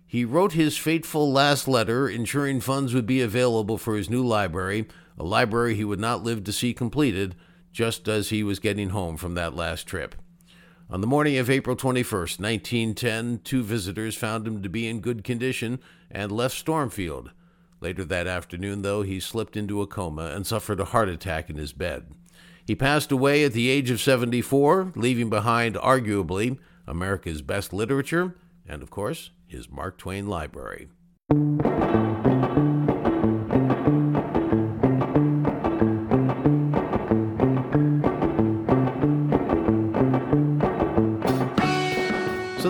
He 0.07 0.25
wrote 0.25 0.53
his 0.53 0.77
fateful 0.77 1.31
last 1.31 1.67
letter, 1.67 2.09
ensuring 2.09 2.61
funds 2.61 2.93
would 2.93 3.05
be 3.05 3.21
available 3.21 3.77
for 3.77 3.95
his 3.95 4.09
new 4.09 4.25
library, 4.25 4.87
a 5.17 5.23
library 5.23 5.75
he 5.75 5.85
would 5.85 5.99
not 5.99 6.23
live 6.23 6.43
to 6.45 6.51
see 6.51 6.73
completed, 6.73 7.35
just 7.71 8.07
as 8.07 8.29
he 8.29 8.43
was 8.43 8.59
getting 8.59 8.89
home 8.89 9.17
from 9.17 9.35
that 9.35 9.55
last 9.55 9.87
trip. 9.87 10.15
On 10.89 10.99
the 10.99 11.07
morning 11.07 11.37
of 11.37 11.49
April 11.49 11.77
21st, 11.77 12.41
1910, 12.41 13.39
two 13.45 13.63
visitors 13.63 14.17
found 14.17 14.45
him 14.45 14.61
to 14.61 14.67
be 14.67 14.85
in 14.85 14.99
good 14.99 15.23
condition 15.23 15.79
and 16.13 16.31
left 16.31 16.55
Stormfield. 16.55 17.31
Later 17.79 18.05
that 18.05 18.27
afternoon, 18.27 18.83
though, 18.83 19.01
he 19.01 19.19
slipped 19.19 19.57
into 19.57 19.81
a 19.81 19.87
coma 19.87 20.27
and 20.27 20.45
suffered 20.45 20.79
a 20.79 20.85
heart 20.85 21.09
attack 21.09 21.49
in 21.49 21.55
his 21.57 21.73
bed. 21.73 22.13
He 22.65 22.75
passed 22.75 23.11
away 23.11 23.43
at 23.43 23.53
the 23.53 23.69
age 23.69 23.89
of 23.89 23.99
74, 23.99 24.93
leaving 24.95 25.29
behind, 25.29 25.75
arguably, 25.75 26.59
America's 26.87 27.41
best 27.41 27.73
literature 27.73 28.35
and, 28.67 28.83
of 28.83 28.89
course, 28.89 29.31
his 29.47 29.69
Mark 29.69 29.97
Twain 29.97 30.27
library. 30.27 30.87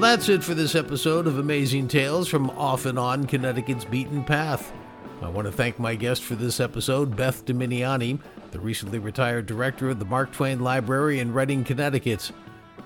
That's 0.01 0.29
it 0.29 0.43
for 0.43 0.55
this 0.55 0.73
episode 0.73 1.27
of 1.27 1.37
Amazing 1.37 1.87
Tales 1.87 2.27
from 2.27 2.49
Off 2.49 2.87
and 2.87 2.97
On 2.97 3.25
Connecticut's 3.25 3.85
Beaten 3.85 4.23
Path. 4.23 4.73
I 5.21 5.29
want 5.29 5.45
to 5.45 5.51
thank 5.51 5.77
my 5.77 5.93
guest 5.93 6.23
for 6.23 6.33
this 6.33 6.59
episode, 6.59 7.15
Beth 7.15 7.45
Dominiani, 7.45 8.19
the 8.49 8.59
recently 8.59 8.97
retired 8.97 9.45
director 9.45 9.89
of 9.91 9.99
the 9.99 10.05
Mark 10.05 10.33
Twain 10.33 10.59
Library 10.59 11.19
in 11.19 11.31
Redding, 11.33 11.63
Connecticut. 11.63 12.31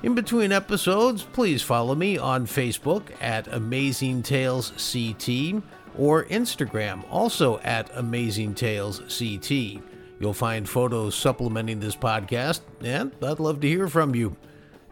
In 0.03 0.13
between 0.13 0.51
episodes, 0.51 1.23
please 1.23 1.63
follow 1.63 1.95
me 1.95 2.17
on 2.17 2.45
Facebook 2.45 3.09
at 3.21 3.47
Amazing 3.47 4.21
Tales 4.21 4.71
CT 4.71 5.63
or 5.97 6.25
Instagram, 6.25 7.03
also 7.09 7.59
at 7.59 7.89
Amazing 7.95 8.55
Tales 8.55 8.99
CT. 8.99 9.81
You'll 10.19 10.33
find 10.33 10.67
photos 10.67 11.15
supplementing 11.15 11.79
this 11.79 11.95
podcast, 11.95 12.59
and 12.83 13.13
I'd 13.23 13.39
love 13.39 13.61
to 13.61 13.67
hear 13.67 13.87
from 13.87 14.13
you. 14.13 14.35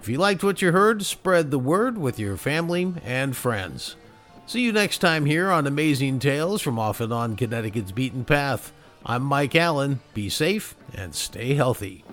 If 0.04 0.10
you 0.10 0.18
liked 0.18 0.44
what 0.44 0.62
you 0.62 0.74
heard, 0.74 1.06
spread 1.06 1.50
the 1.50 1.58
word 1.58 1.98
with 1.98 2.20
your 2.20 2.36
family 2.36 2.94
and 3.06 3.34
friends. 3.34 3.96
See 4.46 4.60
you 4.60 4.74
next 4.74 4.98
time 4.98 5.26
here 5.26 5.50
on 5.50 5.66
Amazing 5.66 6.20
Tales 6.20 6.62
from 6.62 6.78
Off 6.78 7.00
and 7.00 7.14
On 7.14 7.38
Connecticut's 7.38 7.94
Beaten 7.94 8.26
Path. 8.26 8.74
I'm 9.06 9.24
Mike 9.24 9.56
Allen. 9.56 10.02
Be 10.14 10.28
safe 10.28 10.76
and 10.94 11.16
stay 11.16 11.54
healthy. 11.54 12.04